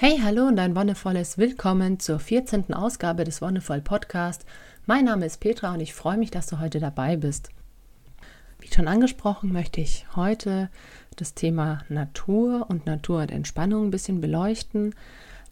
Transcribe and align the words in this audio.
Hey, 0.00 0.20
hallo 0.22 0.46
und 0.46 0.60
ein 0.60 0.76
wonnevolles 0.76 1.38
Willkommen 1.38 1.98
zur 1.98 2.20
14. 2.20 2.72
Ausgabe 2.72 3.24
des 3.24 3.42
Wonnevoll 3.42 3.80
Podcast. 3.80 4.46
Mein 4.86 5.06
Name 5.06 5.26
ist 5.26 5.40
Petra 5.40 5.74
und 5.74 5.80
ich 5.80 5.92
freue 5.92 6.16
mich, 6.16 6.30
dass 6.30 6.46
du 6.46 6.60
heute 6.60 6.78
dabei 6.78 7.16
bist. 7.16 7.48
Wie 8.60 8.72
schon 8.72 8.86
angesprochen, 8.86 9.52
möchte 9.52 9.80
ich 9.80 10.06
heute 10.14 10.70
das 11.16 11.34
Thema 11.34 11.82
Natur 11.88 12.66
und 12.70 12.86
Natur 12.86 13.22
und 13.22 13.32
Entspannung 13.32 13.88
ein 13.88 13.90
bisschen 13.90 14.20
beleuchten. 14.20 14.94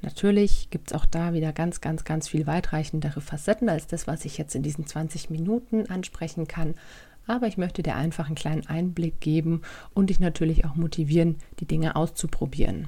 Natürlich 0.01 0.71
gibt 0.71 0.92
es 0.92 0.97
auch 0.97 1.06
da 1.06 1.33
wieder 1.33 1.53
ganz, 1.53 1.81
ganz, 1.81 2.04
ganz 2.04 2.28
viel 2.28 2.47
weitreichendere 2.47 3.21
Facetten 3.21 3.69
als 3.69 3.88
das, 3.88 4.06
was 4.06 4.24
ich 4.24 4.38
jetzt 4.38 4.54
in 4.54 4.63
diesen 4.63 4.87
20 4.87 5.28
Minuten 5.28 5.90
ansprechen 5.90 6.47
kann. 6.47 6.76
Aber 7.26 7.49
ich 7.49 7.58
möchte 7.58 7.83
dir 7.83 7.97
einfach 7.97 8.26
einen 8.26 8.37
kleinen 8.37 8.69
Einblick 8.69 9.21
geben 9.21 9.63
und 9.92 10.08
dich 10.08 10.21
natürlich 10.21 10.65
auch 10.65 10.76
motivieren, 10.76 11.35
die 11.58 11.67
Dinge 11.67 11.97
auszuprobieren. 11.97 12.87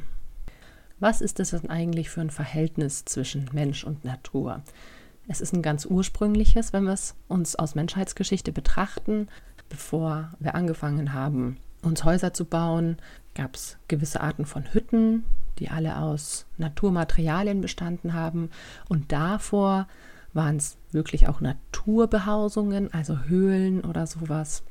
Was 1.00 1.20
ist 1.20 1.38
das 1.38 1.50
denn 1.50 1.70
eigentlich 1.70 2.10
für 2.10 2.20
ein 2.20 2.30
Verhältnis 2.30 3.04
zwischen 3.04 3.48
Mensch 3.52 3.84
und 3.84 4.04
Natur? 4.04 4.62
Es 5.28 5.40
ist 5.40 5.52
ein 5.52 5.62
ganz 5.62 5.86
ursprüngliches, 5.86 6.72
wenn 6.72 6.84
wir 6.84 6.94
es 6.94 7.14
uns 7.28 7.54
aus 7.54 7.74
Menschheitsgeschichte 7.74 8.50
betrachten. 8.50 9.28
Bevor 9.68 10.32
wir 10.40 10.54
angefangen 10.54 11.12
haben, 11.12 11.58
uns 11.82 12.04
Häuser 12.04 12.32
zu 12.32 12.46
bauen, 12.46 12.96
gab 13.34 13.54
es 13.54 13.76
gewisse 13.86 14.22
Arten 14.22 14.46
von 14.46 14.72
Hütten, 14.72 15.24
die 15.58 15.68
alle 15.68 15.98
aus 15.98 16.46
Naturmaterialien 16.56 17.60
bestanden 17.60 18.14
haben. 18.14 18.50
Und 18.88 19.12
davor 19.12 19.86
waren 20.32 20.56
es 20.56 20.78
wirklich 20.90 21.28
auch 21.28 21.40
Naturbehausungen, 21.40 22.92
also 22.92 23.20
Höhlen 23.24 23.84
oder 23.84 24.06
sowas. 24.06 24.62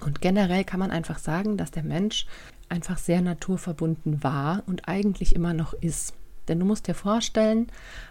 Und 0.00 0.20
generell 0.20 0.64
kann 0.64 0.80
man 0.80 0.90
einfach 0.90 1.18
sagen, 1.18 1.56
dass 1.56 1.70
der 1.70 1.82
Mensch 1.82 2.26
einfach 2.70 2.98
sehr 2.98 3.20
naturverbunden 3.20 4.22
war 4.22 4.62
und 4.66 4.88
eigentlich 4.88 5.34
immer 5.34 5.52
noch 5.52 5.74
ist. 5.74 6.14
Denn 6.48 6.58
du 6.58 6.66
musst 6.66 6.86
dir 6.86 6.94
vorstellen, 6.94 7.66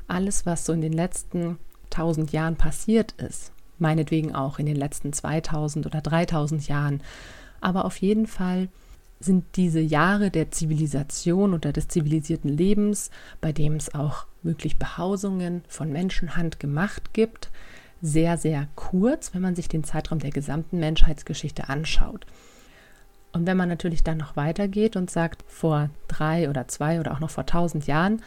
alles, 0.07 0.45
was 0.45 0.65
so 0.65 0.73
in 0.73 0.81
den 0.81 0.93
letzten 0.93 1.57
tausend 1.89 2.31
Jahren 2.31 2.55
passiert 2.55 3.13
ist, 3.13 3.51
meinetwegen 3.79 4.35
auch 4.35 4.59
in 4.59 4.65
den 4.65 4.75
letzten 4.75 5.13
2000 5.13 5.85
oder 5.85 6.01
3000 6.01 6.67
Jahren, 6.67 7.01
aber 7.61 7.85
auf 7.85 7.97
jeden 7.97 8.27
Fall 8.27 8.69
sind 9.19 9.43
diese 9.55 9.81
Jahre 9.81 10.31
der 10.31 10.51
Zivilisation 10.51 11.53
oder 11.53 11.73
des 11.73 11.89
zivilisierten 11.89 12.49
Lebens, 12.49 13.09
bei 13.41 13.51
dem 13.51 13.73
es 13.73 13.93
auch 13.93 14.25
wirklich 14.43 14.79
Behausungen 14.79 15.63
von 15.67 15.91
Menschenhand 15.91 16.59
gemacht 16.59 17.13
gibt, 17.13 17.51
sehr, 18.01 18.37
sehr 18.37 18.69
kurz, 18.75 19.33
wenn 19.33 19.41
man 19.41 19.55
sich 19.55 19.67
den 19.67 19.83
Zeitraum 19.83 20.19
der 20.19 20.31
gesamten 20.31 20.79
Menschheitsgeschichte 20.79 21.67
anschaut. 21.67 22.25
Und 23.31 23.45
wenn 23.45 23.57
man 23.57 23.69
natürlich 23.69 24.03
dann 24.03 24.17
noch 24.17 24.35
weitergeht 24.35 24.95
und 24.95 25.11
sagt, 25.11 25.43
vor 25.47 25.89
drei 26.07 26.49
oder 26.49 26.67
zwei 26.67 26.99
oder 26.99 27.11
auch 27.11 27.19
noch 27.19 27.29
vor 27.29 27.45
tausend 27.45 27.85
Jahren 27.85 28.21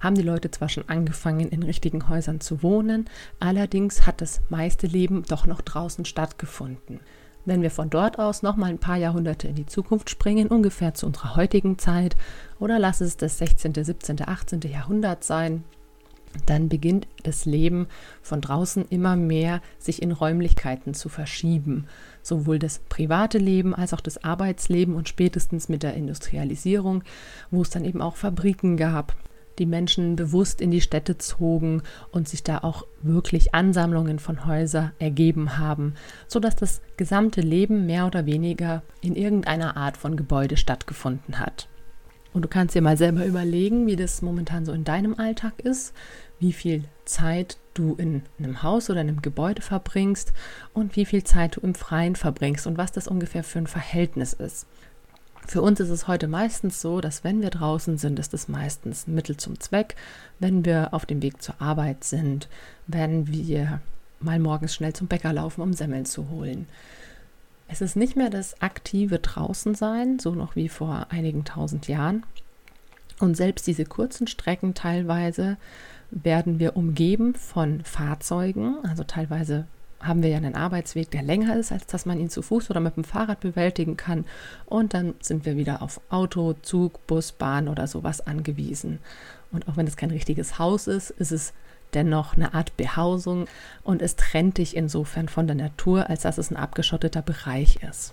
haben 0.00 0.14
die 0.14 0.22
Leute 0.22 0.50
zwar 0.50 0.68
schon 0.68 0.88
angefangen, 0.88 1.48
in 1.48 1.62
richtigen 1.62 2.08
Häusern 2.08 2.40
zu 2.40 2.62
wohnen, 2.62 3.06
allerdings 3.38 4.06
hat 4.06 4.20
das 4.20 4.40
meiste 4.48 4.86
Leben 4.86 5.24
doch 5.28 5.46
noch 5.46 5.60
draußen 5.60 6.04
stattgefunden. 6.04 7.00
Wenn 7.44 7.62
wir 7.62 7.70
von 7.70 7.90
dort 7.90 8.18
aus 8.18 8.42
noch 8.42 8.56
mal 8.56 8.66
ein 8.66 8.78
paar 8.78 8.96
Jahrhunderte 8.96 9.46
in 9.46 9.54
die 9.54 9.66
Zukunft 9.66 10.10
springen, 10.10 10.48
ungefähr 10.48 10.94
zu 10.94 11.06
unserer 11.06 11.36
heutigen 11.36 11.78
Zeit, 11.78 12.16
oder 12.58 12.78
lass 12.78 13.00
es 13.00 13.16
das 13.16 13.38
16., 13.38 13.72
17., 13.72 14.26
18. 14.26 14.60
Jahrhundert 14.62 15.22
sein, 15.22 15.64
dann 16.44 16.68
beginnt 16.68 17.06
das 17.22 17.44
Leben 17.44 17.86
von 18.20 18.40
draußen 18.40 18.84
immer 18.90 19.16
mehr 19.16 19.62
sich 19.78 20.02
in 20.02 20.12
Räumlichkeiten 20.12 20.92
zu 20.92 21.08
verschieben. 21.08 21.86
Sowohl 22.26 22.58
das 22.58 22.80
private 22.88 23.38
Leben 23.38 23.72
als 23.72 23.94
auch 23.94 24.00
das 24.00 24.24
Arbeitsleben 24.24 24.96
und 24.96 25.08
spätestens 25.08 25.68
mit 25.68 25.84
der 25.84 25.94
Industrialisierung, 25.94 27.04
wo 27.52 27.62
es 27.62 27.70
dann 27.70 27.84
eben 27.84 28.02
auch 28.02 28.16
Fabriken 28.16 28.76
gab, 28.76 29.14
die 29.60 29.64
Menschen 29.64 30.16
bewusst 30.16 30.60
in 30.60 30.72
die 30.72 30.80
Städte 30.80 31.18
zogen 31.18 31.82
und 32.10 32.28
sich 32.28 32.42
da 32.42 32.58
auch 32.58 32.84
wirklich 33.00 33.54
Ansammlungen 33.54 34.18
von 34.18 34.44
Häusern 34.44 34.90
ergeben 34.98 35.56
haben, 35.56 35.94
sodass 36.26 36.56
das 36.56 36.80
gesamte 36.96 37.42
Leben 37.42 37.86
mehr 37.86 38.08
oder 38.08 38.26
weniger 38.26 38.82
in 39.02 39.14
irgendeiner 39.14 39.76
Art 39.76 39.96
von 39.96 40.16
Gebäude 40.16 40.56
stattgefunden 40.56 41.38
hat. 41.38 41.68
Und 42.32 42.42
du 42.42 42.48
kannst 42.48 42.74
dir 42.74 42.82
mal 42.82 42.96
selber 42.96 43.24
überlegen, 43.24 43.86
wie 43.86 43.94
das 43.94 44.20
momentan 44.20 44.64
so 44.64 44.72
in 44.72 44.82
deinem 44.82 45.14
Alltag 45.14 45.60
ist, 45.60 45.94
wie 46.40 46.52
viel 46.52 46.82
Zeit 47.04 47.56
du 47.78 47.94
in 47.94 48.22
einem 48.38 48.62
Haus 48.62 48.90
oder 48.90 49.00
einem 49.00 49.22
Gebäude 49.22 49.62
verbringst 49.62 50.32
und 50.72 50.96
wie 50.96 51.04
viel 51.04 51.24
Zeit 51.24 51.56
du 51.56 51.60
im 51.60 51.74
Freien 51.74 52.16
verbringst 52.16 52.66
und 52.66 52.78
was 52.78 52.92
das 52.92 53.08
ungefähr 53.08 53.44
für 53.44 53.58
ein 53.58 53.66
Verhältnis 53.66 54.32
ist. 54.32 54.66
Für 55.46 55.62
uns 55.62 55.78
ist 55.78 55.90
es 55.90 56.08
heute 56.08 56.26
meistens 56.26 56.80
so, 56.80 57.00
dass 57.00 57.22
wenn 57.22 57.40
wir 57.40 57.50
draußen 57.50 57.98
sind, 57.98 58.18
ist 58.18 58.34
es 58.34 58.48
meistens 58.48 59.06
Mittel 59.06 59.36
zum 59.36 59.60
Zweck. 59.60 59.94
Wenn 60.40 60.64
wir 60.64 60.92
auf 60.92 61.06
dem 61.06 61.22
Weg 61.22 61.40
zur 61.40 61.60
Arbeit 61.60 62.02
sind, 62.02 62.48
wenn 62.88 63.28
wir 63.28 63.80
mal 64.18 64.40
morgens 64.40 64.74
schnell 64.74 64.92
zum 64.92 65.06
Bäcker 65.06 65.32
laufen, 65.32 65.60
um 65.60 65.72
Semmeln 65.72 66.04
zu 66.04 66.30
holen. 66.30 66.66
Es 67.68 67.80
ist 67.80 67.96
nicht 67.96 68.16
mehr 68.16 68.30
das 68.30 68.60
aktive 68.60 69.18
Draußensein, 69.18 70.18
so 70.18 70.34
noch 70.34 70.56
wie 70.56 70.68
vor 70.68 71.06
einigen 71.10 71.44
tausend 71.44 71.86
Jahren. 71.86 72.24
Und 73.18 73.36
selbst 73.36 73.66
diese 73.66 73.84
kurzen 73.84 74.26
Strecken 74.26 74.74
teilweise 74.74 75.56
werden 76.10 76.58
wir 76.58 76.76
umgeben 76.76 77.34
von 77.34 77.82
Fahrzeugen. 77.84 78.76
Also 78.84 79.04
teilweise 79.04 79.66
haben 80.00 80.22
wir 80.22 80.30
ja 80.30 80.36
einen 80.36 80.54
Arbeitsweg, 80.54 81.10
der 81.10 81.22
länger 81.22 81.56
ist, 81.56 81.72
als 81.72 81.86
dass 81.86 82.06
man 82.06 82.20
ihn 82.20 82.30
zu 82.30 82.42
Fuß 82.42 82.70
oder 82.70 82.80
mit 82.80 82.96
dem 82.96 83.04
Fahrrad 83.04 83.40
bewältigen 83.40 83.96
kann. 83.96 84.24
Und 84.66 84.94
dann 84.94 85.14
sind 85.20 85.46
wir 85.46 85.56
wieder 85.56 85.82
auf 85.82 86.00
Auto, 86.10 86.54
Zug, 86.62 87.06
Bus, 87.06 87.32
Bahn 87.32 87.68
oder 87.68 87.86
sowas 87.86 88.26
angewiesen. 88.26 88.98
Und 89.52 89.68
auch 89.68 89.76
wenn 89.76 89.86
es 89.86 89.96
kein 89.96 90.10
richtiges 90.10 90.58
Haus 90.58 90.86
ist, 90.86 91.10
ist 91.10 91.32
es 91.32 91.52
dennoch 91.94 92.34
eine 92.34 92.52
Art 92.52 92.76
Behausung 92.76 93.46
und 93.82 94.02
es 94.02 94.16
trennt 94.16 94.58
dich 94.58 94.76
insofern 94.76 95.28
von 95.28 95.46
der 95.46 95.56
Natur, 95.56 96.10
als 96.10 96.22
dass 96.22 96.36
es 96.36 96.50
ein 96.50 96.56
abgeschotteter 96.56 97.22
Bereich 97.22 97.82
ist. 97.88 98.12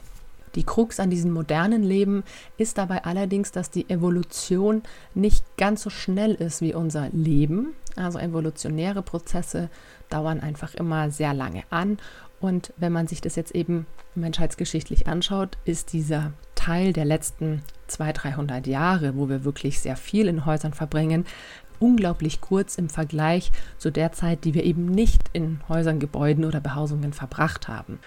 Die 0.56 0.64
Krux 0.64 1.00
an 1.00 1.09
diesem 1.09 1.31
modernen 1.31 1.84
Leben 1.84 2.24
ist 2.58 2.78
dabei 2.78 3.03
allerdings, 3.06 3.52
dass 3.52 3.72
die 3.72 3.90
Evolution 3.90 4.84
nicht 5.14 5.44
ganz 5.58 5.84
so 5.84 5.90
schnell 5.90 6.34
ist 6.36 6.62
wie 6.62 6.74
unser 6.74 7.09
Leben. 7.09 7.74
Also 7.96 8.19
evolutionäre 8.19 9.02
Prozesse 9.02 9.69
dauern 10.09 10.40
einfach 10.40 10.74
immer 10.75 11.12
sehr 11.12 11.34
lange 11.34 11.63
an. 11.69 11.97
Und 12.40 12.74
wenn 12.78 12.92
man 12.92 13.08
sich 13.08 13.22
das 13.22 13.36
jetzt 13.36 13.56
eben 13.56 13.86
menschheitsgeschichtlich 14.16 15.08
anschaut, 15.08 15.58
ist 15.66 15.94
dieser 15.94 16.34
Teil 16.56 16.94
der 16.94 17.06
letzten 17.06 17.63
200, 17.88 18.24
300 18.24 18.68
Jahre, 18.68 19.16
wo 19.16 19.30
wir 19.30 19.44
wirklich 19.44 19.80
sehr 19.80 19.96
viel 19.96 20.28
in 20.28 20.46
Häusern 20.46 20.74
verbringen, 20.74 21.25
unglaublich 21.80 22.42
kurz 22.42 22.78
im 22.78 22.90
Vergleich 22.90 23.52
zu 23.78 23.92
der 23.92 24.12
Zeit, 24.12 24.46
die 24.46 24.53
wir 24.53 24.63
eben 24.63 24.86
nicht 24.86 25.22
in 25.34 25.62
Häusern, 25.68 26.00
Gebäuden 26.00 26.46
oder 26.46 26.59
Behausungen 26.59 27.13
verbracht 27.13 27.68
haben. 27.68 28.00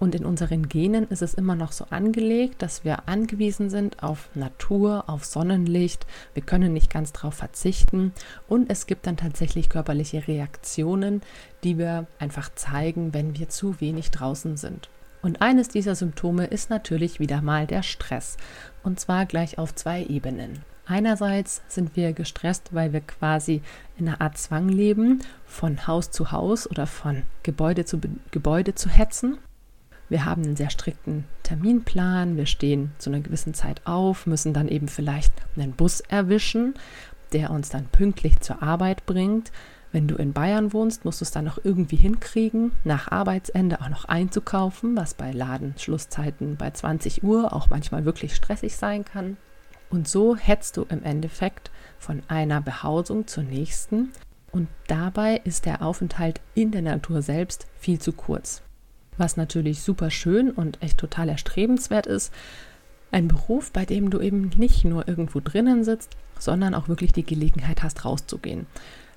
Und 0.00 0.14
in 0.14 0.24
unseren 0.24 0.68
Genen 0.70 1.06
ist 1.08 1.20
es 1.20 1.34
immer 1.34 1.54
noch 1.54 1.72
so 1.72 1.84
angelegt, 1.90 2.62
dass 2.62 2.84
wir 2.86 3.06
angewiesen 3.06 3.68
sind 3.68 4.02
auf 4.02 4.30
Natur, 4.34 5.04
auf 5.08 5.26
Sonnenlicht. 5.26 6.06
Wir 6.32 6.42
können 6.42 6.72
nicht 6.72 6.90
ganz 6.90 7.12
darauf 7.12 7.34
verzichten. 7.34 8.12
Und 8.48 8.70
es 8.70 8.86
gibt 8.86 9.06
dann 9.06 9.18
tatsächlich 9.18 9.68
körperliche 9.68 10.26
Reaktionen, 10.26 11.20
die 11.64 11.76
wir 11.76 12.06
einfach 12.18 12.50
zeigen, 12.54 13.12
wenn 13.12 13.38
wir 13.38 13.50
zu 13.50 13.78
wenig 13.82 14.10
draußen 14.10 14.56
sind. 14.56 14.88
Und 15.20 15.42
eines 15.42 15.68
dieser 15.68 15.94
Symptome 15.94 16.46
ist 16.46 16.70
natürlich 16.70 17.20
wieder 17.20 17.42
mal 17.42 17.66
der 17.66 17.82
Stress. 17.82 18.38
Und 18.82 18.98
zwar 18.98 19.26
gleich 19.26 19.58
auf 19.58 19.74
zwei 19.74 20.02
Ebenen. 20.04 20.64
Einerseits 20.86 21.60
sind 21.68 21.94
wir 21.94 22.14
gestresst, 22.14 22.74
weil 22.74 22.94
wir 22.94 23.02
quasi 23.02 23.60
in 23.98 24.08
einer 24.08 24.22
Art 24.22 24.38
Zwang 24.38 24.70
leben, 24.70 25.20
von 25.44 25.86
Haus 25.86 26.10
zu 26.10 26.32
Haus 26.32 26.68
oder 26.68 26.86
von 26.86 27.24
Gebäude 27.42 27.84
zu 27.84 28.00
Gebäude 28.30 28.74
zu 28.74 28.88
hetzen. 28.88 29.36
Wir 30.10 30.24
haben 30.24 30.42
einen 30.42 30.56
sehr 30.56 30.70
strikten 30.70 31.24
Terminplan, 31.44 32.36
wir 32.36 32.46
stehen 32.46 32.90
zu 32.98 33.10
einer 33.10 33.20
gewissen 33.20 33.54
Zeit 33.54 33.86
auf, 33.86 34.26
müssen 34.26 34.52
dann 34.52 34.66
eben 34.66 34.88
vielleicht 34.88 35.32
einen 35.56 35.72
Bus 35.72 36.00
erwischen, 36.00 36.74
der 37.32 37.52
uns 37.52 37.68
dann 37.68 37.86
pünktlich 37.86 38.40
zur 38.40 38.60
Arbeit 38.60 39.06
bringt. 39.06 39.52
Wenn 39.92 40.08
du 40.08 40.16
in 40.16 40.32
Bayern 40.32 40.72
wohnst, 40.72 41.04
musst 41.04 41.20
du 41.20 41.24
es 41.24 41.30
dann 41.30 41.44
noch 41.44 41.58
irgendwie 41.62 41.96
hinkriegen, 41.96 42.72
nach 42.82 43.10
Arbeitsende 43.12 43.80
auch 43.80 43.88
noch 43.88 44.04
einzukaufen, 44.04 44.96
was 44.96 45.14
bei 45.14 45.30
Ladenschlusszeiten 45.30 46.56
bei 46.56 46.72
20 46.72 47.22
Uhr 47.22 47.52
auch 47.52 47.70
manchmal 47.70 48.04
wirklich 48.04 48.34
stressig 48.34 48.76
sein 48.76 49.04
kann. 49.04 49.36
Und 49.90 50.08
so 50.08 50.34
hetzt 50.34 50.76
du 50.76 50.86
im 50.88 51.04
Endeffekt 51.04 51.70
von 52.00 52.22
einer 52.26 52.60
Behausung 52.60 53.28
zur 53.28 53.44
nächsten. 53.44 54.10
Und 54.50 54.66
dabei 54.88 55.40
ist 55.44 55.66
der 55.66 55.82
Aufenthalt 55.82 56.40
in 56.54 56.72
der 56.72 56.82
Natur 56.82 57.22
selbst 57.22 57.68
viel 57.78 58.00
zu 58.00 58.12
kurz. 58.12 58.62
Was 59.20 59.36
natürlich 59.36 59.82
super 59.82 60.10
schön 60.10 60.50
und 60.50 60.82
echt 60.82 60.96
total 60.96 61.28
erstrebenswert 61.28 62.06
ist. 62.06 62.32
Ein 63.12 63.28
Beruf, 63.28 63.70
bei 63.70 63.84
dem 63.84 64.08
du 64.08 64.18
eben 64.18 64.48
nicht 64.56 64.86
nur 64.86 65.08
irgendwo 65.08 65.40
drinnen 65.40 65.84
sitzt, 65.84 66.16
sondern 66.38 66.74
auch 66.74 66.88
wirklich 66.88 67.12
die 67.12 67.26
Gelegenheit 67.26 67.82
hast, 67.82 68.06
rauszugehen. 68.06 68.66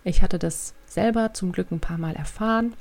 Ich 0.03 0.21
hatte 0.21 0.39
das 0.39 0.73
selber 0.87 1.33
zum 1.33 1.53
Glück 1.53 1.71
ein 1.71 1.79
paar 1.79 1.97
Mal 1.97 2.17
erfahren 2.17 2.73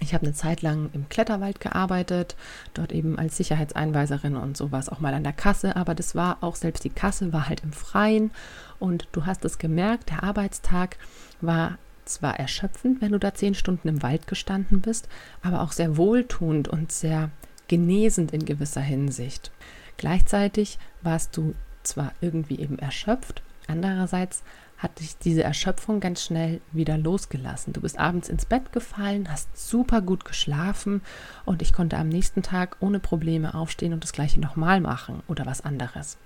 Ich 0.00 0.14
habe 0.14 0.26
eine 0.26 0.34
Zeit 0.34 0.62
lang 0.62 0.90
im 0.94 1.08
Kletterwald 1.08 1.60
gearbeitet, 1.60 2.34
dort 2.74 2.90
eben 2.90 3.16
als 3.20 3.36
Sicherheitseinweiserin 3.36 4.34
und 4.34 4.56
sowas 4.56 4.88
auch 4.88 4.98
mal 4.98 5.14
an 5.14 5.22
der 5.22 5.32
Kasse, 5.32 5.76
aber 5.76 5.94
das 5.94 6.16
war 6.16 6.38
auch 6.40 6.56
selbst 6.56 6.82
die 6.82 6.90
Kasse 6.90 7.32
war 7.32 7.48
halt 7.48 7.62
im 7.62 7.72
Freien 7.72 8.32
und 8.80 9.06
du 9.12 9.26
hast 9.26 9.44
es 9.44 9.58
gemerkt, 9.58 10.10
der 10.10 10.24
Arbeitstag 10.24 10.96
war 11.40 11.78
zwar 12.08 12.38
erschöpfend, 12.38 13.00
wenn 13.00 13.12
du 13.12 13.18
da 13.18 13.34
zehn 13.34 13.54
Stunden 13.54 13.88
im 13.88 14.02
Wald 14.02 14.26
gestanden 14.26 14.80
bist, 14.80 15.08
aber 15.42 15.62
auch 15.62 15.72
sehr 15.72 15.96
wohltuend 15.96 16.68
und 16.68 16.92
sehr 16.92 17.30
genesend 17.68 18.32
in 18.32 18.44
gewisser 18.44 18.80
Hinsicht. 18.80 19.50
Gleichzeitig 19.96 20.78
warst 21.02 21.36
du 21.36 21.54
zwar 21.82 22.12
irgendwie 22.20 22.58
eben 22.58 22.78
erschöpft, 22.78 23.42
andererseits 23.66 24.42
hat 24.78 25.00
dich 25.00 25.18
diese 25.18 25.42
Erschöpfung 25.42 25.98
ganz 25.98 26.22
schnell 26.22 26.60
wieder 26.70 26.96
losgelassen. 26.96 27.72
Du 27.72 27.80
bist 27.80 27.98
abends 27.98 28.28
ins 28.28 28.46
Bett 28.46 28.72
gefallen, 28.72 29.28
hast 29.28 29.56
super 29.56 30.00
gut 30.00 30.24
geschlafen 30.24 31.02
und 31.44 31.62
ich 31.62 31.72
konnte 31.72 31.96
am 31.96 32.08
nächsten 32.08 32.42
Tag 32.42 32.76
ohne 32.78 33.00
Probleme 33.00 33.54
aufstehen 33.54 33.92
und 33.92 34.04
das 34.04 34.12
gleiche 34.12 34.40
nochmal 34.40 34.80
machen 34.80 35.22
oder 35.26 35.46
was 35.46 35.62
anderes. 35.62 36.16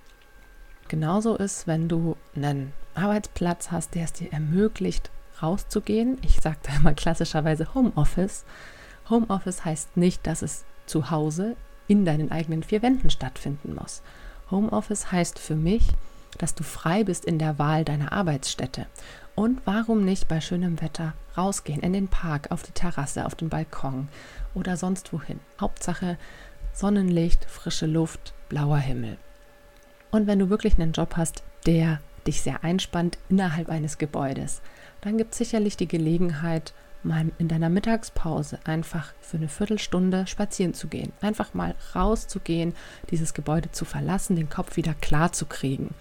Genauso 0.89 1.37
ist, 1.37 1.67
wenn 1.67 1.89
du 1.89 2.17
einen 2.37 2.75
Arbeitsplatz 2.95 3.71
hast, 3.71 3.95
der 3.95 4.05
es 4.05 4.13
dir 4.13 4.31
ermöglicht, 4.31 5.11
rauszugehen. 5.43 6.19
Ich 6.23 6.41
sage 6.41 6.59
da 6.63 6.77
immer 6.77 6.95
klassischerweise 6.95 7.75
Homeoffice. 7.75 8.45
Homeoffice 9.11 9.65
heißt 9.65 9.97
nicht, 9.97 10.27
dass 10.27 10.43
es 10.43 10.65
zu 10.87 11.11
Hause 11.11 11.57
in 11.89 12.05
deinen 12.05 12.31
eigenen 12.31 12.63
vier 12.63 12.83
Wänden 12.83 13.11
stattfinden 13.11 13.75
muss. 13.75 14.03
Homeoffice 14.51 15.11
heißt 15.13 15.39
für 15.39 15.57
mich, 15.57 15.89
dass 16.39 16.55
du 16.55 16.65
frei 16.65 17.05
bist 17.05 17.25
in 17.25 17.39
der 17.39 17.59
Wahl 17.59 17.85
deiner 17.85 18.13
Arbeitsstätte. 18.13 18.87
Und 19.35 19.61
warum 19.65 20.05
nicht 20.05 20.29
bei 20.29 20.41
schönem 20.41 20.81
Wetter 20.81 21.15
rausgehen 21.37 21.81
in 21.81 21.93
den 21.93 22.09
Park, 22.09 22.51
auf 22.51 22.63
die 22.63 22.73
Terrasse, 22.73 23.27
auf 23.27 23.35
den 23.35 23.49
Balkon 23.49 24.09
oder 24.55 24.77
sonst 24.77 25.13
wohin. 25.13 25.41
Hauptsache 25.61 26.19
Sonnenlicht, 26.75 27.45
frische 27.45 27.87
Luft, 27.87 28.33
blauer 28.49 28.79
Himmel. 28.79 29.19
Und 30.11 30.27
wenn 30.27 30.39
du 30.39 30.51
wirklich 30.51 30.75
einen 30.75 30.93
Job 30.93 31.15
hast, 31.17 31.43
der 31.67 32.01
dich 32.27 32.41
sehr 32.41 32.65
einspannt 32.65 33.19
innerhalb 33.29 33.69
eines 33.69 33.99
Gebäudes, 33.99 34.63
dann 35.03 35.19
gibt 35.19 35.33
es 35.33 35.39
sicherlich 35.39 35.77
die 35.77 35.89
Gelegenheit, 35.89 36.73
mal 37.03 37.31
in 37.39 37.49
deiner 37.49 37.69
Mittagspause 37.69 38.61
einfach 38.65 39.13
für 39.21 39.37
eine 39.37 39.49
Viertelstunde 39.49 40.27
spazieren 40.27 40.73
zu 40.73 40.87
gehen. 40.87 41.13
Einfach 41.21 41.53
mal 41.53 41.75
rauszugehen, 41.95 42.75
dieses 43.11 43.35
Gebäude 43.35 43.73
zu 43.73 43.85
verlassen, 43.85 44.37
den 44.37 44.49
Kopf 44.49 44.77
wieder 44.77 44.95
klar 44.95 45.33
zu 45.33 45.47
kriegen. 45.47 45.95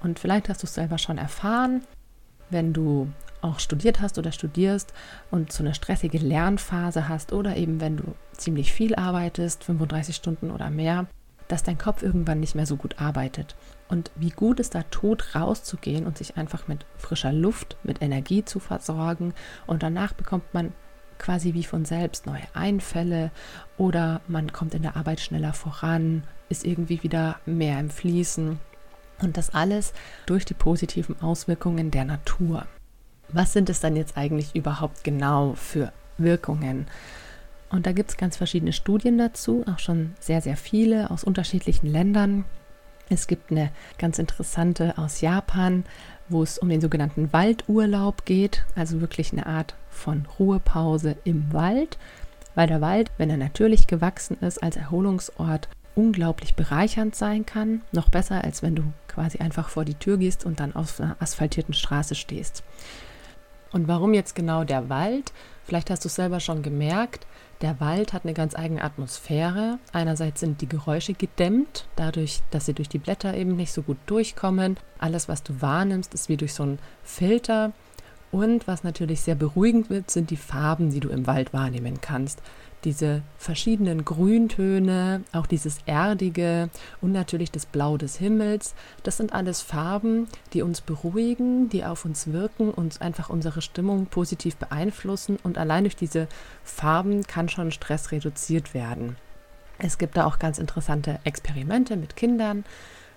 Und 0.00 0.18
vielleicht 0.18 0.48
hast 0.48 0.62
du 0.62 0.66
es 0.66 0.74
selber 0.74 0.98
schon 0.98 1.18
erfahren, 1.18 1.82
wenn 2.50 2.72
du 2.72 3.08
auch 3.42 3.60
studiert 3.60 4.00
hast 4.00 4.18
oder 4.18 4.32
studierst 4.32 4.92
und 5.30 5.52
so 5.52 5.62
eine 5.62 5.74
stressige 5.74 6.18
Lernphase 6.18 7.08
hast 7.08 7.32
oder 7.32 7.56
eben 7.56 7.80
wenn 7.80 7.96
du 7.96 8.14
ziemlich 8.32 8.72
viel 8.72 8.96
arbeitest, 8.96 9.64
35 9.64 10.16
Stunden 10.16 10.50
oder 10.50 10.70
mehr, 10.70 11.06
dass 11.48 11.62
dein 11.62 11.78
Kopf 11.78 12.02
irgendwann 12.02 12.40
nicht 12.40 12.54
mehr 12.54 12.66
so 12.66 12.76
gut 12.76 13.00
arbeitet. 13.00 13.54
Und 13.90 14.12
wie 14.14 14.30
gut 14.30 14.60
es 14.60 14.70
da 14.70 14.84
tut, 14.84 15.34
rauszugehen 15.34 16.06
und 16.06 16.16
sich 16.16 16.36
einfach 16.36 16.68
mit 16.68 16.86
frischer 16.96 17.32
Luft, 17.32 17.76
mit 17.82 18.00
Energie 18.00 18.44
zu 18.44 18.60
versorgen. 18.60 19.34
Und 19.66 19.82
danach 19.82 20.12
bekommt 20.12 20.54
man 20.54 20.72
quasi 21.18 21.54
wie 21.54 21.64
von 21.64 21.84
selbst 21.84 22.24
neue 22.24 22.46
Einfälle 22.54 23.32
oder 23.76 24.20
man 24.28 24.52
kommt 24.52 24.74
in 24.74 24.82
der 24.82 24.96
Arbeit 24.96 25.20
schneller 25.20 25.52
voran, 25.52 26.22
ist 26.48 26.64
irgendwie 26.64 27.02
wieder 27.02 27.40
mehr 27.46 27.78
im 27.78 27.90
Fließen. 27.90 28.58
Und 29.20 29.36
das 29.36 29.50
alles 29.50 29.92
durch 30.24 30.44
die 30.44 30.54
positiven 30.54 31.20
Auswirkungen 31.20 31.90
der 31.90 32.04
Natur. 32.04 32.66
Was 33.28 33.52
sind 33.52 33.68
es 33.68 33.80
dann 33.80 33.96
jetzt 33.96 34.16
eigentlich 34.16 34.54
überhaupt 34.54 35.04
genau 35.04 35.54
für 35.54 35.92
Wirkungen? 36.16 36.86
Und 37.70 37.86
da 37.86 37.92
gibt 37.92 38.10
es 38.10 38.16
ganz 38.16 38.36
verschiedene 38.36 38.72
Studien 38.72 39.18
dazu, 39.18 39.64
auch 39.70 39.78
schon 39.78 40.14
sehr, 40.18 40.40
sehr 40.40 40.56
viele 40.56 41.10
aus 41.10 41.22
unterschiedlichen 41.22 41.86
Ländern. 41.86 42.44
Es 43.12 43.26
gibt 43.26 43.50
eine 43.50 43.70
ganz 43.98 44.20
interessante 44.20 44.96
aus 44.96 45.20
Japan, 45.20 45.84
wo 46.28 46.44
es 46.44 46.58
um 46.58 46.68
den 46.68 46.80
sogenannten 46.80 47.32
Waldurlaub 47.32 48.24
geht, 48.24 48.64
also 48.76 49.00
wirklich 49.00 49.32
eine 49.32 49.46
Art 49.46 49.74
von 49.90 50.26
Ruhepause 50.38 51.16
im 51.24 51.52
Wald, 51.52 51.98
weil 52.54 52.68
der 52.68 52.80
Wald, 52.80 53.10
wenn 53.18 53.28
er 53.28 53.36
natürlich 53.36 53.88
gewachsen 53.88 54.38
ist, 54.40 54.62
als 54.62 54.76
Erholungsort 54.76 55.68
unglaublich 55.96 56.54
bereichernd 56.54 57.16
sein 57.16 57.44
kann. 57.44 57.82
Noch 57.90 58.10
besser, 58.10 58.44
als 58.44 58.62
wenn 58.62 58.76
du 58.76 58.84
quasi 59.08 59.38
einfach 59.38 59.68
vor 59.68 59.84
die 59.84 59.94
Tür 59.94 60.16
gehst 60.16 60.46
und 60.46 60.60
dann 60.60 60.76
auf 60.76 61.00
einer 61.00 61.16
asphaltierten 61.18 61.74
Straße 61.74 62.14
stehst. 62.14 62.62
Und 63.72 63.88
warum 63.88 64.14
jetzt 64.14 64.36
genau 64.36 64.62
der 64.62 64.88
Wald? 64.88 65.32
Vielleicht 65.64 65.90
hast 65.90 66.04
du 66.04 66.08
es 66.08 66.14
selber 66.14 66.38
schon 66.38 66.62
gemerkt. 66.62 67.26
Der 67.60 67.78
Wald 67.78 68.14
hat 68.14 68.24
eine 68.24 68.32
ganz 68.32 68.54
eigene 68.54 68.82
Atmosphäre. 68.82 69.78
Einerseits 69.92 70.40
sind 70.40 70.62
die 70.62 70.68
Geräusche 70.68 71.12
gedämmt, 71.12 71.86
dadurch, 71.94 72.40
dass 72.50 72.64
sie 72.64 72.72
durch 72.72 72.88
die 72.88 72.98
Blätter 72.98 73.34
eben 73.34 73.54
nicht 73.56 73.72
so 73.72 73.82
gut 73.82 73.98
durchkommen. 74.06 74.78
Alles, 74.98 75.28
was 75.28 75.42
du 75.42 75.60
wahrnimmst, 75.60 76.14
ist 76.14 76.30
wie 76.30 76.38
durch 76.38 76.54
so 76.54 76.62
einen 76.62 76.78
Filter. 77.02 77.72
Und 78.32 78.66
was 78.66 78.82
natürlich 78.82 79.20
sehr 79.20 79.34
beruhigend 79.34 79.90
wird, 79.90 80.10
sind 80.10 80.30
die 80.30 80.36
Farben, 80.36 80.90
die 80.90 81.00
du 81.00 81.10
im 81.10 81.26
Wald 81.26 81.52
wahrnehmen 81.52 82.00
kannst 82.00 82.40
diese 82.84 83.22
verschiedenen 83.38 84.04
Grüntöne, 84.04 85.22
auch 85.32 85.46
dieses 85.46 85.78
Erdige 85.86 86.70
und 87.00 87.12
natürlich 87.12 87.50
das 87.50 87.66
Blau 87.66 87.96
des 87.96 88.16
Himmels. 88.16 88.74
Das 89.02 89.16
sind 89.16 89.32
alles 89.32 89.60
Farben, 89.60 90.28
die 90.52 90.62
uns 90.62 90.80
beruhigen, 90.80 91.68
die 91.68 91.84
auf 91.84 92.04
uns 92.04 92.32
wirken, 92.32 92.70
und 92.70 93.02
einfach 93.02 93.30
unsere 93.30 93.62
Stimmung 93.62 94.06
positiv 94.06 94.56
beeinflussen. 94.56 95.38
Und 95.42 95.58
allein 95.58 95.84
durch 95.84 95.96
diese 95.96 96.28
Farben 96.64 97.24
kann 97.26 97.48
schon 97.48 97.72
Stress 97.72 98.12
reduziert 98.12 98.74
werden. 98.74 99.16
Es 99.78 99.98
gibt 99.98 100.16
da 100.16 100.26
auch 100.26 100.38
ganz 100.38 100.58
interessante 100.58 101.20
Experimente 101.24 101.96
mit 101.96 102.16
Kindern. 102.16 102.64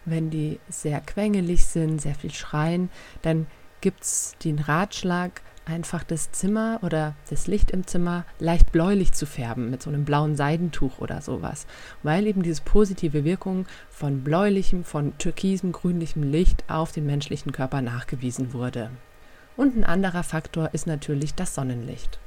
Wenn 0.05 0.29
die 0.29 0.59
sehr 0.69 0.99
quengelig 0.99 1.65
sind, 1.65 2.01
sehr 2.01 2.15
viel 2.15 2.33
schreien, 2.33 2.89
dann 3.21 3.47
gibt 3.81 4.03
es 4.03 4.35
den 4.43 4.59
Ratschlag, 4.59 5.41
einfach 5.65 6.03
das 6.03 6.31
Zimmer 6.31 6.79
oder 6.81 7.15
das 7.29 7.47
Licht 7.47 7.71
im 7.71 7.87
Zimmer 7.87 8.25
leicht 8.39 8.71
bläulich 8.71 9.13
zu 9.13 9.25
färben 9.25 9.69
mit 9.69 9.81
so 9.81 9.89
einem 9.89 10.05
blauen 10.05 10.35
Seidentuch 10.35 10.99
oder 10.99 11.21
sowas, 11.21 11.65
weil 12.03 12.27
eben 12.27 12.43
diese 12.43 12.61
positive 12.61 13.23
Wirkung 13.23 13.65
von 13.89 14.23
bläulichem, 14.23 14.83
von 14.83 15.17
türkisem, 15.17 15.71
grünlichem 15.71 16.23
Licht 16.23 16.63
auf 16.69 16.91
den 16.91 17.05
menschlichen 17.05 17.51
Körper 17.51 17.81
nachgewiesen 17.81 18.53
wurde. 18.53 18.89
Und 19.55 19.77
ein 19.77 19.83
anderer 19.83 20.23
Faktor 20.23 20.69
ist 20.73 20.87
natürlich 20.87 21.35
das 21.35 21.55
Sonnenlicht. 21.55 22.19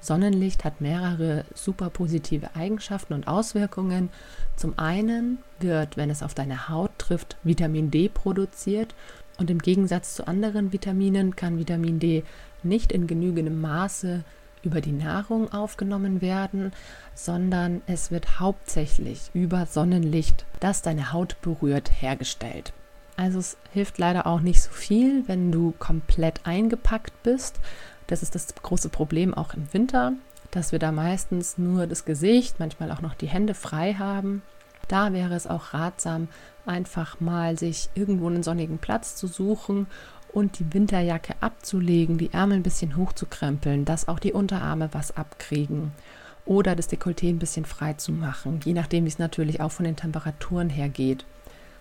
Sonnenlicht 0.00 0.64
hat 0.64 0.80
mehrere 0.80 1.44
super 1.54 1.90
positive 1.90 2.54
Eigenschaften 2.54 3.14
und 3.14 3.26
Auswirkungen. 3.26 4.10
Zum 4.56 4.78
einen 4.78 5.38
wird, 5.58 5.96
wenn 5.96 6.10
es 6.10 6.22
auf 6.22 6.34
deine 6.34 6.68
Haut 6.68 6.92
trifft, 6.98 7.36
Vitamin 7.42 7.90
D 7.90 8.08
produziert 8.08 8.94
und 9.38 9.50
im 9.50 9.60
Gegensatz 9.60 10.14
zu 10.14 10.26
anderen 10.26 10.72
Vitaminen 10.72 11.36
kann 11.36 11.58
Vitamin 11.58 11.98
D 11.98 12.24
nicht 12.62 12.92
in 12.92 13.06
genügendem 13.06 13.60
Maße 13.60 14.24
über 14.62 14.80
die 14.80 14.92
Nahrung 14.92 15.52
aufgenommen 15.52 16.20
werden, 16.20 16.72
sondern 17.14 17.80
es 17.86 18.10
wird 18.10 18.40
hauptsächlich 18.40 19.30
über 19.32 19.66
Sonnenlicht, 19.66 20.44
das 20.60 20.82
deine 20.82 21.12
Haut 21.12 21.40
berührt, 21.40 21.90
hergestellt. 22.02 22.72
Also 23.16 23.38
es 23.38 23.56
hilft 23.72 23.98
leider 23.98 24.26
auch 24.26 24.40
nicht 24.40 24.60
so 24.60 24.70
viel, 24.70 25.26
wenn 25.26 25.50
du 25.50 25.74
komplett 25.78 26.40
eingepackt 26.44 27.22
bist. 27.22 27.60
Das 28.06 28.22
ist 28.22 28.34
das 28.34 28.54
große 28.54 28.88
Problem 28.88 29.34
auch 29.34 29.54
im 29.54 29.72
Winter, 29.72 30.12
dass 30.50 30.72
wir 30.72 30.78
da 30.78 30.92
meistens 30.92 31.58
nur 31.58 31.86
das 31.86 32.04
Gesicht, 32.04 32.58
manchmal 32.58 32.90
auch 32.92 33.00
noch 33.00 33.14
die 33.14 33.28
Hände 33.28 33.54
frei 33.54 33.94
haben. 33.94 34.42
Da 34.88 35.12
wäre 35.12 35.34
es 35.34 35.46
auch 35.46 35.74
ratsam, 35.74 36.28
einfach 36.66 37.20
mal 37.20 37.58
sich 37.58 37.88
irgendwo 37.94 38.26
einen 38.26 38.42
sonnigen 38.42 38.78
Platz 38.78 39.16
zu 39.16 39.26
suchen 39.26 39.86
und 40.32 40.58
die 40.58 40.72
Winterjacke 40.72 41.34
abzulegen, 41.40 42.18
die 42.18 42.32
Ärmel 42.32 42.58
ein 42.58 42.62
bisschen 42.62 42.96
hochzukrempeln, 42.96 43.84
dass 43.84 44.08
auch 44.08 44.18
die 44.18 44.32
Unterarme 44.32 44.88
was 44.92 45.16
abkriegen 45.16 45.92
oder 46.44 46.74
das 46.74 46.90
Dekolleté 46.90 47.28
ein 47.28 47.38
bisschen 47.38 47.66
frei 47.66 47.92
zu 47.94 48.12
machen, 48.12 48.60
je 48.64 48.72
nachdem, 48.72 49.04
wie 49.04 49.08
es 49.08 49.18
natürlich 49.18 49.60
auch 49.60 49.70
von 49.70 49.84
den 49.84 49.96
Temperaturen 49.96 50.70
her 50.70 50.88
geht. 50.88 51.26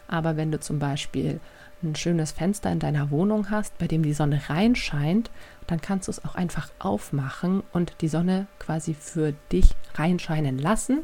Aber 0.09 0.37
wenn 0.37 0.51
du 0.51 0.59
zum 0.59 0.79
Beispiel 0.79 1.39
ein 1.83 1.95
schönes 1.95 2.31
Fenster 2.31 2.71
in 2.71 2.79
deiner 2.79 3.11
Wohnung 3.11 3.49
hast, 3.49 3.77
bei 3.77 3.87
dem 3.87 4.03
die 4.03 4.13
Sonne 4.13 4.41
reinscheint, 4.47 5.29
dann 5.67 5.81
kannst 5.81 6.07
du 6.07 6.11
es 6.11 6.23
auch 6.25 6.35
einfach 6.35 6.69
aufmachen 6.79 7.61
und 7.71 7.93
die 8.01 8.07
Sonne 8.07 8.47
quasi 8.59 8.93
für 8.93 9.33
dich 9.51 9.71
reinscheinen 9.95 10.57
lassen 10.57 11.03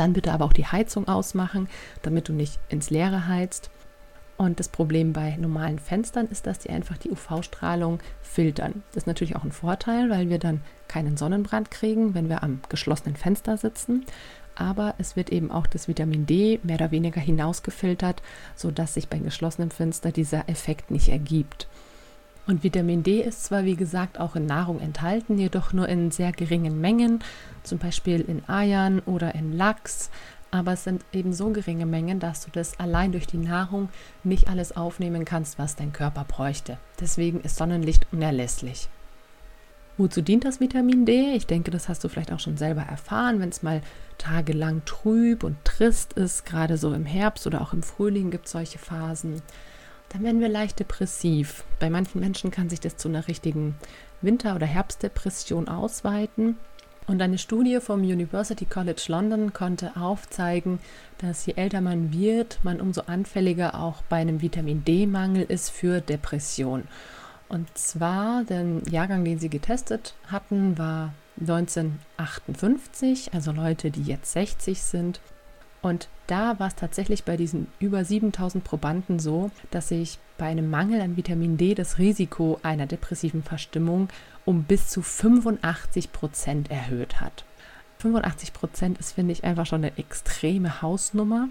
dann 0.00 0.14
bitte 0.14 0.32
aber 0.32 0.46
auch 0.46 0.52
die 0.52 0.66
Heizung 0.66 1.06
ausmachen, 1.06 1.68
damit 2.02 2.28
du 2.28 2.32
nicht 2.32 2.58
ins 2.68 2.90
Leere 2.90 3.28
heizt. 3.28 3.70
Und 4.38 4.58
das 4.58 4.70
Problem 4.70 5.12
bei 5.12 5.36
normalen 5.36 5.78
Fenstern 5.78 6.26
ist, 6.30 6.46
dass 6.46 6.58
die 6.58 6.70
einfach 6.70 6.96
die 6.96 7.10
UV-Strahlung 7.10 8.00
filtern. 8.22 8.82
Das 8.88 9.02
ist 9.02 9.06
natürlich 9.06 9.36
auch 9.36 9.44
ein 9.44 9.52
Vorteil, 9.52 10.08
weil 10.08 10.30
wir 10.30 10.38
dann 10.38 10.62
keinen 10.88 11.18
Sonnenbrand 11.18 11.70
kriegen, 11.70 12.14
wenn 12.14 12.30
wir 12.30 12.42
am 12.42 12.60
geschlossenen 12.70 13.16
Fenster 13.16 13.58
sitzen. 13.58 14.06
Aber 14.54 14.94
es 14.96 15.14
wird 15.14 15.30
eben 15.30 15.50
auch 15.50 15.66
das 15.66 15.88
Vitamin 15.88 16.24
D 16.24 16.58
mehr 16.62 16.76
oder 16.76 16.90
weniger 16.90 17.20
hinausgefiltert, 17.20 18.22
sodass 18.56 18.94
sich 18.94 19.08
bei 19.08 19.18
geschlossenem 19.18 19.70
Fenster 19.70 20.10
dieser 20.10 20.48
Effekt 20.48 20.90
nicht 20.90 21.10
ergibt. 21.10 21.68
Und 22.50 22.64
Vitamin 22.64 23.04
D 23.04 23.20
ist 23.20 23.44
zwar, 23.44 23.64
wie 23.64 23.76
gesagt, 23.76 24.18
auch 24.18 24.34
in 24.34 24.44
Nahrung 24.44 24.80
enthalten, 24.80 25.38
jedoch 25.38 25.72
nur 25.72 25.88
in 25.88 26.10
sehr 26.10 26.32
geringen 26.32 26.80
Mengen, 26.80 27.20
zum 27.62 27.78
Beispiel 27.78 28.22
in 28.22 28.42
Eiern 28.48 28.98
oder 29.06 29.36
in 29.36 29.56
Lachs, 29.56 30.10
aber 30.50 30.72
es 30.72 30.82
sind 30.82 31.04
eben 31.12 31.32
so 31.32 31.50
geringe 31.50 31.86
Mengen, 31.86 32.18
dass 32.18 32.44
du 32.44 32.50
das 32.50 32.80
allein 32.80 33.12
durch 33.12 33.28
die 33.28 33.36
Nahrung 33.36 33.88
nicht 34.24 34.48
alles 34.48 34.76
aufnehmen 34.76 35.24
kannst, 35.24 35.60
was 35.60 35.76
dein 35.76 35.92
Körper 35.92 36.24
bräuchte. 36.24 36.78
Deswegen 36.98 37.40
ist 37.42 37.54
Sonnenlicht 37.54 38.08
unerlässlich. 38.10 38.88
Wozu 39.96 40.20
dient 40.20 40.44
das 40.44 40.58
Vitamin 40.58 41.06
D? 41.06 41.34
Ich 41.34 41.46
denke, 41.46 41.70
das 41.70 41.88
hast 41.88 42.02
du 42.02 42.08
vielleicht 42.08 42.32
auch 42.32 42.40
schon 42.40 42.56
selber 42.56 42.82
erfahren, 42.82 43.38
wenn 43.38 43.50
es 43.50 43.62
mal 43.62 43.80
tagelang 44.18 44.84
trüb 44.86 45.44
und 45.44 45.56
trist 45.64 46.14
ist, 46.14 46.46
gerade 46.46 46.78
so 46.78 46.92
im 46.94 47.06
Herbst 47.06 47.46
oder 47.46 47.60
auch 47.60 47.72
im 47.72 47.84
Frühling 47.84 48.32
gibt 48.32 48.46
es 48.46 48.52
solche 48.52 48.80
Phasen. 48.80 49.40
Dann 50.10 50.24
werden 50.24 50.40
wir 50.40 50.48
leicht 50.48 50.78
depressiv. 50.80 51.64
Bei 51.78 51.88
manchen 51.88 52.20
Menschen 52.20 52.50
kann 52.50 52.68
sich 52.68 52.80
das 52.80 52.96
zu 52.96 53.08
einer 53.08 53.28
richtigen 53.28 53.76
Winter- 54.20 54.56
oder 54.56 54.66
Herbstdepression 54.66 55.68
ausweiten. 55.68 56.56
Und 57.06 57.22
eine 57.22 57.38
Studie 57.38 57.80
vom 57.80 58.00
University 58.02 58.66
College 58.66 59.02
London 59.08 59.52
konnte 59.52 59.96
aufzeigen, 59.96 60.78
dass 61.18 61.46
je 61.46 61.54
älter 61.54 61.80
man 61.80 62.12
wird, 62.12 62.60
man 62.62 62.80
umso 62.80 63.02
anfälliger 63.02 63.80
auch 63.80 64.02
bei 64.02 64.16
einem 64.16 64.42
Vitamin 64.42 64.84
D-Mangel 64.84 65.44
ist 65.44 65.70
für 65.70 66.00
Depression. 66.00 66.84
Und 67.48 67.66
zwar, 67.76 68.44
der 68.44 68.64
Jahrgang, 68.88 69.24
den 69.24 69.40
sie 69.40 69.48
getestet 69.48 70.14
hatten, 70.26 70.78
war 70.78 71.12
1958, 71.40 73.34
also 73.34 73.50
Leute, 73.50 73.90
die 73.90 74.02
jetzt 74.02 74.32
60 74.32 74.80
sind. 74.80 75.20
Und 75.82 76.08
da 76.26 76.58
war 76.58 76.68
es 76.68 76.74
tatsächlich 76.74 77.24
bei 77.24 77.36
diesen 77.36 77.66
über 77.78 78.04
7000 78.04 78.62
Probanden 78.62 79.18
so, 79.18 79.50
dass 79.70 79.88
sich 79.88 80.18
bei 80.36 80.46
einem 80.46 80.70
Mangel 80.70 81.00
an 81.00 81.16
Vitamin 81.16 81.56
D 81.56 81.74
das 81.74 81.98
Risiko 81.98 82.58
einer 82.62 82.86
depressiven 82.86 83.42
Verstimmung 83.42 84.08
um 84.44 84.64
bis 84.64 84.88
zu 84.88 85.02
85 85.02 86.12
Prozent 86.12 86.70
erhöht 86.70 87.20
hat. 87.20 87.44
85 87.98 88.52
Prozent 88.52 88.98
ist, 88.98 89.12
finde 89.12 89.32
ich, 89.32 89.44
einfach 89.44 89.66
schon 89.66 89.84
eine 89.84 89.96
extreme 89.98 90.82
Hausnummer. 90.82 91.48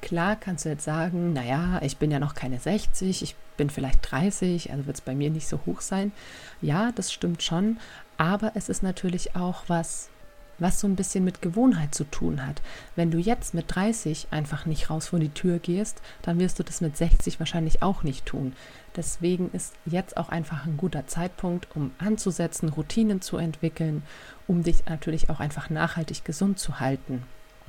Klar 0.00 0.36
kannst 0.36 0.64
du 0.64 0.68
jetzt 0.68 0.84
sagen, 0.84 1.32
naja, 1.32 1.80
ich 1.82 1.96
bin 1.96 2.10
ja 2.10 2.18
noch 2.18 2.34
keine 2.34 2.58
60, 2.58 3.22
ich 3.22 3.36
bin 3.56 3.70
vielleicht 3.70 4.10
30, 4.10 4.70
also 4.70 4.86
wird 4.86 4.96
es 4.96 5.00
bei 5.00 5.14
mir 5.14 5.30
nicht 5.30 5.48
so 5.48 5.60
hoch 5.66 5.80
sein. 5.80 6.12
Ja, 6.60 6.92
das 6.92 7.12
stimmt 7.12 7.42
schon, 7.42 7.78
aber 8.16 8.52
es 8.54 8.68
ist 8.68 8.82
natürlich 8.82 9.34
auch 9.34 9.64
was, 9.68 10.10
was 10.58 10.80
so 10.80 10.86
ein 10.86 10.96
bisschen 10.96 11.24
mit 11.24 11.42
Gewohnheit 11.42 11.94
zu 11.94 12.04
tun 12.04 12.46
hat. 12.46 12.62
Wenn 12.96 13.10
du 13.10 13.18
jetzt 13.18 13.54
mit 13.54 13.66
30 13.74 14.28
einfach 14.30 14.66
nicht 14.66 14.90
raus 14.90 15.08
vor 15.08 15.18
die 15.18 15.28
Tür 15.28 15.58
gehst, 15.58 16.00
dann 16.22 16.38
wirst 16.38 16.58
du 16.58 16.62
das 16.62 16.80
mit 16.80 16.96
60 16.96 17.38
wahrscheinlich 17.38 17.82
auch 17.82 18.02
nicht 18.02 18.26
tun. 18.26 18.52
Deswegen 18.96 19.50
ist 19.52 19.74
jetzt 19.86 20.16
auch 20.16 20.28
einfach 20.28 20.66
ein 20.66 20.76
guter 20.76 21.06
Zeitpunkt, 21.06 21.68
um 21.76 21.92
anzusetzen, 21.98 22.68
Routinen 22.68 23.20
zu 23.20 23.36
entwickeln, 23.36 24.02
um 24.46 24.62
dich 24.62 24.86
natürlich 24.86 25.30
auch 25.30 25.40
einfach 25.40 25.70
nachhaltig 25.70 26.24
gesund 26.24 26.58
zu 26.58 26.80
halten. 26.80 27.22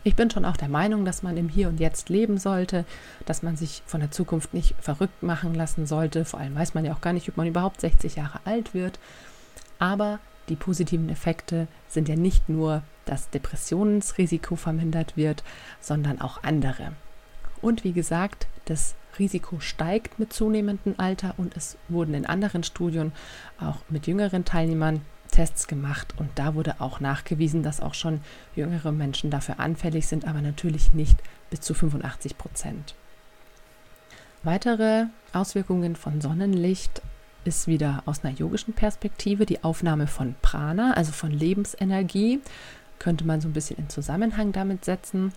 Ich 0.04 0.16
bin 0.16 0.32
schon 0.32 0.46
auch 0.46 0.56
der 0.56 0.70
Meinung, 0.70 1.04
dass 1.04 1.24
man 1.24 1.36
im 1.36 1.50
Hier 1.50 1.68
und 1.68 1.80
Jetzt 1.80 2.10
leben 2.10 2.38
sollte, 2.38 2.86
dass 3.26 3.44
man 3.44 3.58
sich 3.58 3.84
von 3.86 4.00
der 4.00 4.12
Zukunft 4.12 4.54
nicht 4.54 4.76
verrückt 4.80 5.24
machen 5.24 5.54
lassen 5.54 5.86
sollte. 5.86 6.24
Vor 6.24 6.40
allem 6.40 6.56
weiß 6.56 6.74
man 6.74 6.86
ja 6.86 6.94
auch 6.94 7.02
gar 7.02 7.12
nicht, 7.12 7.28
ob 7.28 7.36
man 7.36 7.48
überhaupt 7.48 7.82
60 7.82 8.16
Jahre 8.16 8.40
alt 8.46 8.74
wird. 8.74 8.98
Aber 9.78 10.20
die 10.50 10.56
positiven 10.56 11.10
Effekte 11.10 11.68
sind 11.88 12.10
ja 12.10 12.16
nicht 12.16 12.50
nur, 12.50 12.84
dass 13.06 13.30
Depressionsrisiko 13.30 14.56
vermindert 14.56 15.16
wird, 15.16 15.44
sondern 15.80 16.20
auch 16.22 16.44
andere. 16.44 16.94
Und 17.62 17.84
wie 17.84 17.94
gesagt, 17.94 18.48
das 18.66 18.96
Risiko 19.18 19.60
steigt 19.60 20.20
mit 20.20 20.32
zunehmendem 20.32 20.96
Alter 20.98 21.34
und 21.38 21.56
es 21.58 21.78
wurden 21.88 22.14
in 22.14 22.26
anderen 22.26 22.64
Studien 22.64 23.12
auch 23.60 23.78
mit 23.90 24.08
jüngeren 24.08 24.46
Teilnehmern 24.46 25.02
Tests 25.32 25.68
gemacht 25.68 26.16
und 26.18 26.30
da 26.36 26.56
wurde 26.56 26.76
auch 26.80 27.00
nachgewiesen, 27.00 27.62
dass 27.64 27.82
auch 27.82 27.94
schon 27.94 28.22
jüngere 28.56 28.92
Menschen 28.92 29.30
dafür 29.30 29.60
anfällig 29.60 30.08
sind, 30.08 30.26
aber 30.26 30.42
natürlich 30.42 30.94
nicht 30.94 31.20
bis 31.50 31.62
zu 31.62 31.74
85 31.74 32.38
Prozent. 32.38 32.96
Weitere 34.44 35.06
Auswirkungen 35.34 35.96
von 35.96 36.22
Sonnenlicht 36.22 37.02
ist 37.50 37.68
wieder 37.68 38.04
aus 38.06 38.24
einer 38.24 38.34
yogischen 38.34 38.74
Perspektive 38.74 39.48
die 39.48 39.64
Aufnahme 39.64 40.06
von 40.06 40.36
Prana, 40.44 40.94
also 40.94 41.12
von 41.12 41.32
Lebensenergie, 41.32 42.40
könnte 43.00 43.26
man 43.26 43.42
so 43.42 43.50
ein 43.50 43.54
bisschen 43.54 43.78
in 43.78 43.90
Zusammenhang 43.90 44.52
damit 44.52 44.86
setzen. 44.86 45.34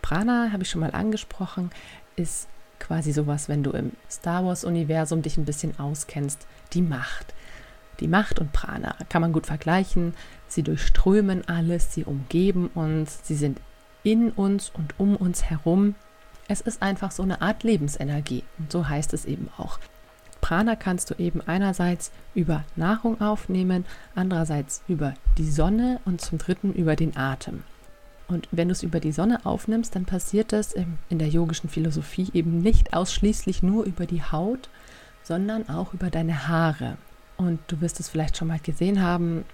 Prana, 0.00 0.52
habe 0.52 0.62
ich 0.62 0.70
schon 0.70 0.80
mal 0.80 0.92
angesprochen, 0.92 1.70
ist 2.16 2.48
quasi 2.78 3.12
sowas, 3.12 3.50
wenn 3.50 3.62
du 3.62 3.72
im 3.72 3.92
Star 4.10 4.44
Wars-Universum 4.44 5.20
dich 5.20 5.36
ein 5.36 5.44
bisschen 5.44 5.78
auskennst, 5.78 6.46
die 6.72 6.80
Macht. 6.80 7.34
Die 8.00 8.08
Macht 8.08 8.38
und 8.38 8.52
Prana 8.52 8.96
kann 9.10 9.20
man 9.20 9.34
gut 9.34 9.46
vergleichen. 9.46 10.14
Sie 10.48 10.62
durchströmen 10.62 11.46
alles, 11.46 11.92
sie 11.92 12.04
umgeben 12.04 12.70
uns, 12.74 13.20
sie 13.22 13.34
sind 13.34 13.60
in 14.02 14.30
uns 14.30 14.70
und 14.70 14.98
um 14.98 15.14
uns 15.14 15.44
herum. 15.44 15.94
Es 16.48 16.62
ist 16.62 16.80
einfach 16.80 17.10
so 17.10 17.22
eine 17.22 17.42
Art 17.42 17.64
Lebensenergie 17.64 18.44
und 18.58 18.72
so 18.72 18.88
heißt 18.88 19.12
es 19.12 19.26
eben 19.26 19.50
auch. 19.58 19.78
Prana 20.40 20.76
kannst 20.76 21.10
du 21.10 21.14
eben 21.14 21.40
einerseits 21.46 22.10
über 22.34 22.64
Nahrung 22.76 23.20
aufnehmen, 23.20 23.84
andererseits 24.14 24.82
über 24.88 25.14
die 25.38 25.50
Sonne 25.50 26.00
und 26.04 26.20
zum 26.20 26.38
dritten 26.38 26.72
über 26.72 26.96
den 26.96 27.16
Atem. 27.16 27.62
Und 28.28 28.48
wenn 28.52 28.68
du 28.68 28.72
es 28.72 28.82
über 28.82 29.00
die 29.00 29.12
Sonne 29.12 29.44
aufnimmst, 29.44 29.96
dann 29.96 30.04
passiert 30.04 30.52
das 30.52 30.72
in 30.72 31.18
der 31.18 31.28
yogischen 31.28 31.68
Philosophie 31.68 32.28
eben 32.32 32.58
nicht 32.58 32.94
ausschließlich 32.94 33.62
nur 33.62 33.84
über 33.84 34.06
die 34.06 34.22
Haut, 34.22 34.68
sondern 35.24 35.68
auch 35.68 35.94
über 35.94 36.10
deine 36.10 36.46
Haare. 36.46 36.96
Und 37.36 37.58
du 37.66 37.80
wirst 37.80 37.98
es 37.98 38.08
vielleicht 38.08 38.36
schon 38.36 38.48
mal 38.48 38.60
gesehen 38.60 39.02
haben, 39.02 39.44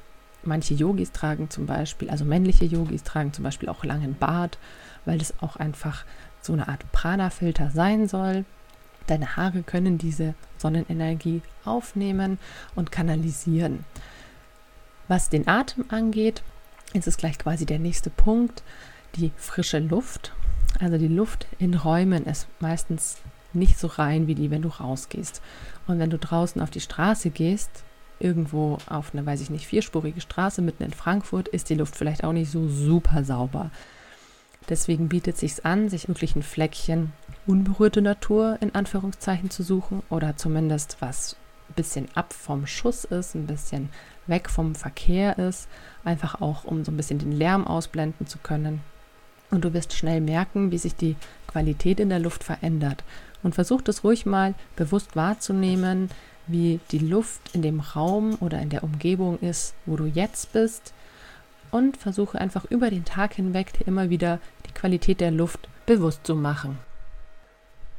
manche 0.42 0.74
Yogis 0.74 1.12
tragen 1.12 1.50
zum 1.50 1.66
Beispiel, 1.66 2.10
also 2.10 2.24
männliche 2.24 2.64
Yogis 2.64 3.02
tragen 3.02 3.32
zum 3.32 3.44
Beispiel 3.44 3.68
auch 3.68 3.84
langen 3.84 4.14
Bart, 4.14 4.58
weil 5.04 5.18
das 5.18 5.34
auch 5.40 5.56
einfach 5.56 6.04
so 6.42 6.52
eine 6.52 6.68
Art 6.68 6.90
Prana-Filter 6.92 7.70
sein 7.70 8.08
soll. 8.08 8.44
Deine 9.06 9.36
Haare 9.36 9.62
können 9.62 9.98
diese 9.98 10.34
Sonnenenergie 10.58 11.42
aufnehmen 11.64 12.38
und 12.75 12.92
kanalisieren. 12.92 13.84
Was 15.08 15.28
den 15.28 15.46
Atem 15.46 15.84
angeht, 15.88 16.42
ist 16.92 17.06
es 17.06 17.16
gleich 17.16 17.38
quasi 17.38 17.66
der 17.66 17.78
nächste 17.78 18.10
Punkt, 18.10 18.62
die 19.14 19.30
frische 19.36 19.78
Luft. 19.78 20.32
Also 20.80 20.98
die 20.98 21.08
Luft 21.08 21.46
in 21.58 21.75
Räumen 21.75 22.25
ist 22.26 22.48
meistens 22.60 23.18
nicht 23.52 23.78
so 23.78 23.86
rein 23.86 24.26
wie 24.26 24.34
die, 24.34 24.50
wenn 24.50 24.62
du 24.62 24.68
rausgehst. 24.68 25.40
Und 25.86 25.98
wenn 25.98 26.10
du 26.10 26.18
draußen 26.18 26.60
auf 26.60 26.70
die 26.70 26.80
Straße 26.80 27.30
gehst, 27.30 27.70
irgendwo 28.18 28.78
auf 28.88 29.12
eine, 29.12 29.25
weiß 29.25 29.40
ich 29.40 29.50
nicht, 29.50 29.66
vierspurige 29.66 30.20
Straße 30.20 30.62
mitten 30.62 30.82
in 30.82 30.92
Frankfurt, 30.92 31.48
ist 31.48 31.70
die 31.70 31.75
Luft 31.75 31.96
vielleicht 31.96 32.25
auch 32.25 32.32
nicht 32.32 32.50
so 32.50 32.68
super 32.68 33.25
sauber. 33.25 33.70
Deswegen 34.68 35.08
bietet 35.08 35.35
es 35.35 35.40
sich 35.40 35.64
an, 35.64 35.88
sich 35.88 36.08
wirklich 36.08 36.35
ein 36.35 36.42
Fleckchen 36.42 37.12
unberührte 37.46 38.02
Natur 38.02 38.58
in 38.61 38.75
Anführungszeichen 38.75 39.50
zu 39.50 39.62
suchen 39.62 40.02
oder 40.11 40.37
zumindest 40.37 40.96
was 41.00 41.37
ein 41.68 41.75
bisschen 41.75 42.08
ab 42.14 42.32
vom 42.32 42.66
Schuss 42.66 43.04
ist, 43.04 43.35
ein 43.35 43.46
bisschen 43.46 43.88
weg 44.26 44.50
vom 44.50 44.75
Verkehr 44.75 45.38
ist, 45.38 45.68
einfach 46.04 46.40
auch 46.40 46.64
um 46.64 46.85
so 46.85 46.90
ein 46.90 46.96
bisschen 46.96 47.18
den 47.18 47.32
Lärm 47.32 47.66
ausblenden 47.66 48.26
zu 48.26 48.38
können. 48.38 48.80
Und 49.50 49.64
du 49.64 49.73
wirst 49.73 49.92
schnell 49.92 50.20
merken, 50.20 50.73
wie 50.73 50.78
sich 50.78 50.96
die 50.96 51.14
Qualität 51.46 52.00
in 52.00 52.08
der 52.08 52.18
Luft 52.18 52.42
verändert 52.42 53.04
und 53.44 53.54
versuch 53.54 53.80
das 53.80 54.02
ruhig 54.02 54.26
mal 54.26 54.54
bewusst 54.75 55.14
wahrzunehmen, 55.14 56.11
wie 56.49 56.80
die 56.90 56.99
Luft 56.99 57.54
in 57.54 57.62
dem 57.62 57.80
Raum 57.80 58.37
oder 58.40 58.61
in 58.61 58.70
der 58.70 58.82
Umgebung 58.82 59.38
ist, 59.38 59.75
wo 59.85 59.96
du 59.96 60.06
jetzt 60.06 60.52
bist 60.52 60.92
und 61.70 61.96
versuche 61.96 62.40
einfach 62.40 62.64
über 62.66 62.90
den 62.90 63.04
Tag 63.04 63.35
hinweg 63.35 63.73
dir 63.73 63.87
immer 63.87 64.11
wieder 64.11 64.40
die 64.66 64.73
Qualität 64.73 65.20
der 65.20 65.30
Luft 65.30 65.68
bewusst 65.87 66.26
zu 66.26 66.35
machen. 66.35 66.78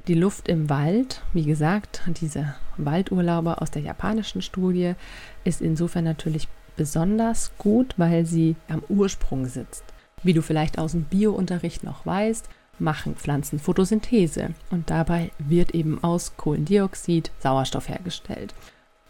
Die 0.08 0.14
Luft 0.14 0.48
im 0.48 0.70
Wald, 0.70 1.22
wie 1.34 1.44
gesagt, 1.44 2.02
diese 2.22 2.56
Waldurlauber 2.78 3.62
aus 3.62 3.72
der 3.72 3.82
japanischen 3.82 4.42
Studie, 4.42 4.94
ist 5.44 5.62
insofern 5.62 6.06
natürlich 6.06 6.48
besonders 6.78 7.52
gut, 7.58 7.94
weil 7.98 8.26
sie 8.26 8.56
am 8.70 8.84
Ursprung 8.88 9.48
sitzt. 9.48 9.84
Wie 10.24 10.34
du 10.34 10.42
vielleicht 10.42 10.80
aus 10.80 10.94
dem 10.94 11.04
Biounterricht 11.04 11.84
noch 11.84 12.06
weißt, 12.06 12.48
machen 12.80 13.16
Pflanzen 13.16 13.60
Photosynthese 13.60 14.52
und 14.70 14.90
dabei 14.90 15.32
wird 15.40 15.74
eben 15.76 16.02
aus 16.04 16.38
Kohlendioxid 16.38 17.32
Sauerstoff 17.40 17.90
hergestellt. 17.90 18.54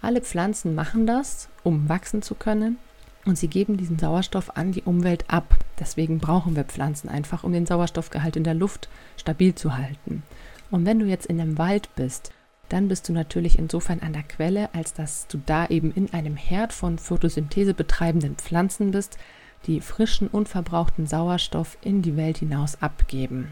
Alle 0.02 0.22
Pflanzen 0.22 0.74
machen 0.74 1.06
das, 1.06 1.50
um 1.64 1.90
wachsen 1.90 2.22
zu 2.22 2.34
können 2.34 2.78
und 3.28 3.38
sie 3.38 3.48
geben 3.48 3.78
diesen 3.78 4.00
Sauerstoff 4.00 4.56
an 4.56 4.72
die 4.72 4.84
Umwelt 4.84 5.26
ab. 5.28 5.58
Deswegen 5.80 6.20
brauchen 6.20 6.56
wir 6.56 6.64
Pflanzen 6.64 7.10
einfach, 7.10 7.44
um 7.44 7.52
den 7.52 7.66
Sauerstoffgehalt 7.66 8.36
in 8.36 8.44
der 8.44 8.54
Luft 8.54 8.90
stabil 9.18 9.54
zu 9.54 9.78
halten. 9.78 10.24
Und 10.72 10.86
wenn 10.86 11.00
du 11.00 11.06
jetzt 11.06 11.26
in 11.26 11.40
einem 11.40 11.58
Wald 11.58 11.90
bist, 11.96 12.32
dann 12.70 12.88
bist 12.88 13.08
du 13.08 13.14
natürlich 13.14 13.60
insofern 13.60 14.00
an 14.00 14.14
der 14.14 14.24
Quelle, 14.24 14.74
als 14.74 14.94
dass 14.94 15.28
du 15.28 15.40
da 15.46 15.68
eben 15.68 15.92
in 15.92 16.12
einem 16.14 16.36
Herd 16.36 16.74
von 16.74 16.98
Photosynthese 16.98 17.74
betreibenden 17.74 18.36
Pflanzen 18.36 18.92
bist, 18.92 19.18
die 19.66 19.82
frischen, 19.82 20.28
unverbrauchten 20.28 21.08
Sauerstoff 21.08 21.78
in 21.82 22.02
die 22.02 22.18
Welt 22.18 22.38
hinaus 22.38 22.82
abgeben. 22.82 23.52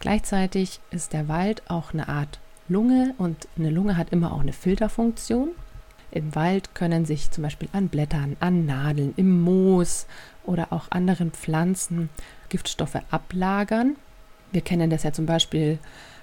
Gleichzeitig 0.00 0.80
ist 0.90 1.12
der 1.12 1.28
Wald 1.28 1.62
auch 1.68 1.92
eine 1.92 2.08
Art 2.08 2.40
Lunge 2.68 3.14
und 3.18 3.48
eine 3.58 3.70
Lunge 3.70 3.96
hat 3.96 4.10
immer 4.10 4.32
auch 4.32 4.40
eine 4.40 4.52
Filterfunktion. 4.52 5.50
Im 6.14 6.36
Wald 6.36 6.76
können 6.76 7.04
sich 7.04 7.32
zum 7.32 7.42
Beispiel 7.42 7.68
an 7.72 7.88
Blättern, 7.88 8.36
an 8.38 8.66
Nadeln, 8.66 9.14
im 9.16 9.42
Moos 9.42 10.06
oder 10.44 10.72
auch 10.72 10.84
anderen 10.90 11.32
Pflanzen 11.32 12.08
Giftstoffe 12.48 13.00
ablagern. 13.10 13.96
Wir 14.52 14.60
kennen 14.60 14.90
das 14.90 15.02
ja 15.02 15.12
zum 15.12 15.26
Beispiel, 15.26 15.80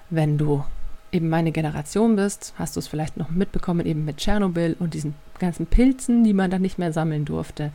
wenn 0.08 0.38
du 0.38 0.64
eben 1.12 1.28
meine 1.28 1.52
Generation 1.52 2.16
bist, 2.16 2.54
hast 2.56 2.74
du 2.74 2.80
es 2.80 2.88
vielleicht 2.88 3.18
noch 3.18 3.28
mitbekommen, 3.28 3.84
eben 3.84 4.06
mit 4.06 4.16
Tschernobyl 4.16 4.76
und 4.78 4.94
diesen 4.94 5.14
ganzen 5.38 5.66
Pilzen, 5.66 6.24
die 6.24 6.32
man 6.32 6.50
dann 6.50 6.62
nicht 6.62 6.78
mehr 6.78 6.94
sammeln 6.94 7.26
durfte, 7.26 7.70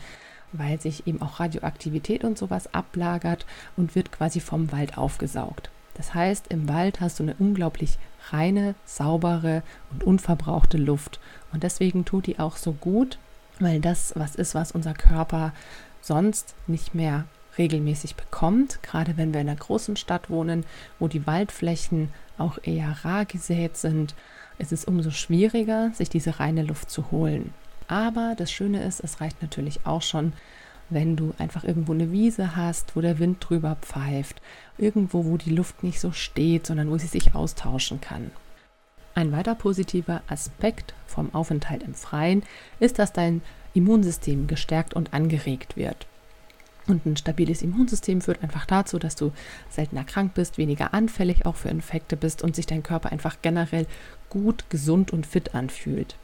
weil 0.54 0.82
sich 0.82 1.06
eben 1.06 1.22
auch 1.22 1.40
Radioaktivität 1.40 2.24
und 2.24 2.36
sowas 2.36 2.74
ablagert 2.74 3.46
und 3.76 3.94
wird 3.94 4.12
quasi 4.12 4.40
vom 4.40 4.72
Wald 4.72 4.98
aufgesaugt. 4.98 5.70
Das 5.98 6.14
heißt, 6.14 6.48
im 6.48 6.70
Wald 6.70 7.02
hast 7.02 7.20
du 7.20 7.24
eine 7.24 7.36
unglaublich 7.40 7.98
reine, 8.30 8.76
saubere 8.86 9.64
und 9.92 10.04
unverbrauchte 10.04 10.78
Luft. 10.78 11.20
Und 11.52 11.64
deswegen 11.64 12.06
tut 12.06 12.28
die 12.28 12.40
auch 12.40 12.56
so 12.56 12.74
gut, 12.74 13.18
weil 13.60 13.82
das 13.82 14.14
was 14.16 14.36
ist, 14.36 14.56
was 14.56 14.72
unser 14.72 14.94
Körper 14.94 15.54
sonst 16.02 16.56
nicht 16.68 16.94
mehr 16.94 17.26
regelmäßig 17.58 18.16
bekommt, 18.16 18.82
gerade 18.84 19.18
wenn 19.18 19.34
wir 19.34 19.42
in 19.42 19.50
einer 19.50 19.58
großen 19.58 19.96
Stadt 19.96 20.30
wohnen, 20.30 20.64
wo 21.00 21.08
die 21.08 21.26
Waldflächen 21.26 22.10
auch 22.38 22.60
eher 22.62 23.04
rar 23.04 23.26
gesät 23.26 23.78
sind, 23.78 24.14
ist 24.60 24.72
es 24.72 24.86
umso 24.86 25.10
schwieriger, 25.10 25.92
sich 25.94 26.10
diese 26.10 26.40
reine 26.40 26.64
Luft 26.64 26.92
zu 26.92 27.12
holen. 27.12 27.54
Aber 27.88 28.36
das 28.38 28.52
Schöne 28.52 28.84
ist, 28.84 29.00
es 29.00 29.22
reicht 29.22 29.42
natürlich 29.42 29.86
auch 29.86 30.02
schon, 30.02 30.34
wenn 30.90 31.16
du 31.16 31.34
einfach 31.38 31.64
irgendwo 31.64 31.94
eine 31.94 32.12
Wiese 32.12 32.56
hast, 32.56 32.96
wo 32.96 33.02
der 33.02 33.20
Wind 33.20 33.38
drüber 33.40 33.78
pfeift, 33.82 34.42
irgendwo, 34.78 35.26
wo 35.26 35.38
die 35.38 35.52
Luft 35.52 35.84
nicht 35.84 36.00
so 36.00 36.12
steht, 36.12 36.68
sondern 36.68 36.90
wo 36.90 36.98
sie 36.98 37.08
sich 37.08 37.36
austauschen 37.36 38.02
kann. 38.02 38.32
Ein 39.16 39.32
weiter 39.32 39.56
positiver 39.56 40.22
Aspekt 40.28 40.94
vom 41.08 41.34
Aufenthalt 41.34 41.84
im 41.84 41.96
Freien 41.96 42.44
ist, 42.80 43.00
dass 43.00 43.14
dein 43.14 43.42
Immunsystem 43.74 44.48
gestärkt 44.48 44.94
und 44.94 45.14
angeregt 45.14 45.76
wird. 45.76 46.06
Und 46.88 47.06
ein 47.06 47.18
stabiles 47.18 47.62
Immunsystem 47.62 48.22
führt 48.22 48.42
einfach 48.42 48.66
dazu, 48.66 48.98
dass 48.98 49.16
du 49.16 49.32
seltener 49.70 50.06
krank 50.06 50.34
bist, 50.36 50.58
weniger 50.58 50.94
anfällig 50.94 51.46
auch 51.46 51.56
für 51.56 51.70
Infekte 51.70 52.16
bist 52.16 52.44
und 52.44 52.56
sich 52.56 52.66
dein 52.66 52.84
Körper 52.84 53.12
einfach 53.12 53.38
generell 53.42 53.88
gut, 54.30 54.70
gesund 54.70 55.12
und 55.12 55.28
fit 55.28 55.54
anfühlt. 55.54 56.16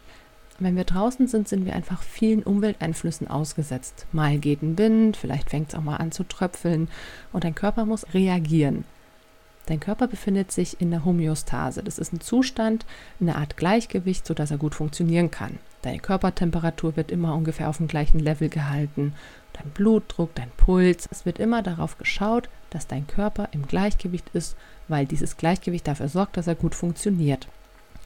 Wenn 0.59 0.75
wir 0.75 0.83
draußen 0.83 1.27
sind, 1.27 1.47
sind 1.47 1.65
wir 1.65 1.75
einfach 1.75 2.01
vielen 2.01 2.43
Umwelteinflüssen 2.43 3.27
ausgesetzt. 3.27 4.05
Mal 4.11 4.37
geht 4.37 4.61
ein 4.61 4.77
Wind, 4.77 5.17
vielleicht 5.17 5.49
fängt 5.49 5.69
es 5.69 5.75
auch 5.75 5.83
mal 5.83 5.97
an 5.97 6.11
zu 6.11 6.23
tröpfeln 6.23 6.89
und 7.31 7.43
dein 7.43 7.55
Körper 7.55 7.85
muss 7.85 8.13
reagieren. 8.13 8.85
Dein 9.65 9.79
Körper 9.79 10.07
befindet 10.07 10.51
sich 10.51 10.81
in 10.81 10.91
der 10.91 11.05
Homöostase. 11.05 11.83
Das 11.83 11.97
ist 11.97 12.11
ein 12.11 12.19
Zustand, 12.19 12.85
eine 13.21 13.37
Art 13.37 13.55
Gleichgewicht, 13.55 14.27
sodass 14.27 14.51
er 14.51 14.57
gut 14.57 14.75
funktionieren 14.75 15.31
kann. 15.31 15.57
Deine 15.81 15.99
Körpertemperatur 15.99 16.95
wird 16.97 17.11
immer 17.11 17.33
ungefähr 17.33 17.69
auf 17.69 17.77
dem 17.77 17.87
gleichen 17.87 18.19
Level 18.19 18.49
gehalten 18.49 19.13
dein 19.53 19.69
Blutdruck, 19.71 20.35
dein 20.35 20.51
Puls. 20.57 21.07
Es 21.11 21.25
wird 21.25 21.39
immer 21.39 21.61
darauf 21.61 21.97
geschaut, 21.97 22.49
dass 22.69 22.87
dein 22.87 23.07
Körper 23.07 23.49
im 23.51 23.67
Gleichgewicht 23.67 24.29
ist, 24.33 24.57
weil 24.87 25.05
dieses 25.05 25.37
Gleichgewicht 25.37 25.87
dafür 25.87 26.09
sorgt, 26.09 26.37
dass 26.37 26.47
er 26.47 26.55
gut 26.55 26.75
funktioniert. 26.75 27.47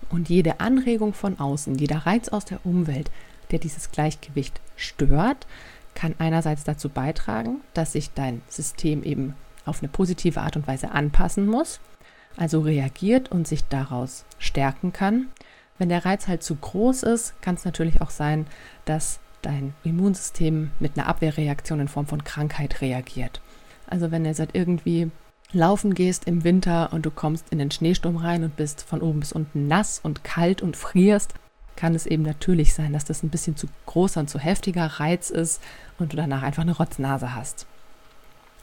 Und 0.09 0.29
jede 0.29 0.59
Anregung 0.59 1.13
von 1.13 1.39
außen, 1.39 1.75
jeder 1.75 2.05
Reiz 2.05 2.29
aus 2.29 2.45
der 2.45 2.65
Umwelt, 2.65 3.11
der 3.51 3.59
dieses 3.59 3.91
Gleichgewicht 3.91 4.59
stört, 4.75 5.47
kann 5.95 6.15
einerseits 6.19 6.63
dazu 6.63 6.89
beitragen, 6.89 7.61
dass 7.73 7.93
sich 7.93 8.11
dein 8.13 8.41
System 8.47 9.03
eben 9.03 9.35
auf 9.65 9.81
eine 9.81 9.89
positive 9.89 10.41
Art 10.41 10.55
und 10.55 10.67
Weise 10.67 10.91
anpassen 10.91 11.45
muss, 11.45 11.79
also 12.37 12.61
reagiert 12.61 13.31
und 13.31 13.47
sich 13.47 13.63
daraus 13.65 14.25
stärken 14.39 14.93
kann. 14.93 15.27
Wenn 15.77 15.89
der 15.89 16.05
Reiz 16.05 16.27
halt 16.27 16.43
zu 16.43 16.55
groß 16.55 17.03
ist, 17.03 17.39
kann 17.41 17.55
es 17.55 17.65
natürlich 17.65 18.01
auch 18.01 18.09
sein, 18.09 18.47
dass 18.85 19.19
dein 19.41 19.73
Immunsystem 19.83 20.71
mit 20.79 20.97
einer 20.97 21.07
Abwehrreaktion 21.07 21.79
in 21.79 21.87
Form 21.87 22.07
von 22.07 22.23
Krankheit 22.23 22.81
reagiert. 22.81 23.41
Also 23.87 24.11
wenn 24.11 24.23
du 24.23 24.33
seit 24.33 24.55
irgendwie 24.55 25.11
laufen 25.53 25.93
gehst 25.93 26.25
im 26.25 26.43
Winter 26.43 26.91
und 26.91 27.05
du 27.05 27.11
kommst 27.11 27.49
in 27.49 27.59
den 27.59 27.71
Schneesturm 27.71 28.17
rein 28.17 28.43
und 28.43 28.55
bist 28.55 28.81
von 28.81 29.01
oben 29.01 29.21
bis 29.21 29.31
unten 29.31 29.67
nass 29.67 29.99
und 30.01 30.23
kalt 30.23 30.61
und 30.61 30.75
frierst, 30.75 31.33
kann 31.75 31.95
es 31.95 32.05
eben 32.05 32.23
natürlich 32.23 32.73
sein, 32.73 32.93
dass 32.93 33.05
das 33.05 33.23
ein 33.23 33.29
bisschen 33.29 33.55
zu 33.55 33.67
großer 33.85 34.19
und 34.19 34.29
zu 34.29 34.39
heftiger 34.39 34.85
Reiz 34.85 35.29
ist 35.29 35.61
und 35.99 36.11
du 36.11 36.17
danach 36.17 36.41
einfach 36.41 36.63
eine 36.63 36.75
Rotznase 36.75 37.35
hast. 37.35 37.65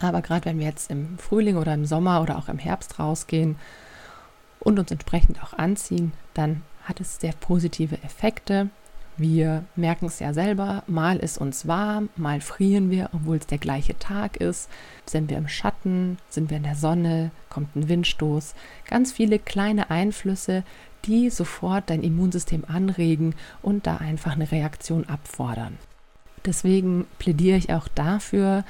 Aber 0.00 0.20
gerade 0.20 0.44
wenn 0.44 0.58
wir 0.58 0.66
jetzt 0.66 0.90
im 0.90 1.18
Frühling 1.18 1.56
oder 1.56 1.72
im 1.72 1.86
Sommer 1.86 2.20
oder 2.20 2.36
auch 2.36 2.48
im 2.48 2.58
Herbst 2.58 2.98
rausgehen 2.98 3.56
und 4.60 4.78
uns 4.78 4.90
entsprechend 4.90 5.42
auch 5.42 5.54
anziehen, 5.54 6.12
dann 6.34 6.62
hat 6.82 7.00
es 7.00 7.20
sehr 7.20 7.32
positive 7.32 8.02
Effekte. 8.02 8.68
Wir 9.16 9.64
merken 9.76 10.06
es 10.06 10.18
ja 10.18 10.34
selber, 10.34 10.82
mal 10.88 11.18
ist 11.18 11.38
uns 11.38 11.68
warm, 11.68 12.08
mal 12.16 12.40
frieren 12.40 12.90
wir, 12.90 13.10
obwohl 13.12 13.36
es 13.36 13.46
der 13.46 13.58
gleiche 13.58 13.96
Tag 13.98 14.38
ist. 14.38 14.68
Sind 15.06 15.30
wir 15.30 15.38
im 15.38 15.46
Schatten, 15.46 16.18
sind 16.28 16.50
wir 16.50 16.56
in 16.56 16.64
der 16.64 16.74
Sonne, 16.74 17.30
kommt 17.48 17.76
ein 17.76 17.88
Windstoß. 17.88 18.54
Ganz 18.88 19.12
viele 19.12 19.38
kleine 19.38 19.90
Einflüsse, 19.90 20.64
die 21.04 21.30
sofort 21.30 21.90
dein 21.90 22.02
Immunsystem 22.02 22.64
anregen 22.66 23.36
und 23.62 23.86
da 23.86 23.98
einfach 23.98 24.32
eine 24.32 24.50
Reaktion 24.50 25.08
abfordern. 25.08 25.78
Deswegen 26.44 27.06
plädiere 27.18 27.56
ich 27.56 27.72
auch 27.72 27.88
dafür, 27.88 28.64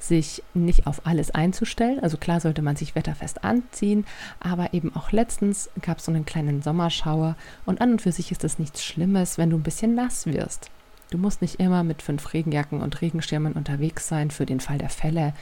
sich 0.00 0.42
nicht 0.54 0.86
auf 0.86 1.06
alles 1.06 1.30
einzustellen. 1.30 2.00
Also 2.00 2.16
klar 2.16 2.40
sollte 2.40 2.62
man 2.62 2.76
sich 2.76 2.94
wetterfest 2.94 3.44
anziehen, 3.44 4.06
aber 4.40 4.74
eben 4.74 4.94
auch 4.96 5.12
letztens 5.12 5.70
gab 5.82 5.98
es 5.98 6.06
so 6.06 6.12
einen 6.12 6.24
kleinen 6.24 6.62
Sommerschauer 6.62 7.36
und 7.66 7.80
an 7.80 7.92
und 7.92 8.02
für 8.02 8.12
sich 8.12 8.32
ist 8.32 8.44
es 8.44 8.58
nichts 8.58 8.82
Schlimmes, 8.82 9.38
wenn 9.38 9.50
du 9.50 9.56
ein 9.56 9.62
bisschen 9.62 9.94
nass 9.94 10.26
wirst. 10.26 10.70
Du 11.10 11.18
musst 11.18 11.42
nicht 11.42 11.60
immer 11.60 11.82
mit 11.84 12.02
fünf 12.02 12.32
Regenjacken 12.32 12.80
und 12.80 13.00
Regenschirmen 13.00 13.52
unterwegs 13.54 14.08
sein 14.08 14.30
für 14.30 14.46
den 14.46 14.60
Fall 14.60 14.78
der 14.78 14.90
Fälle. 14.90 15.34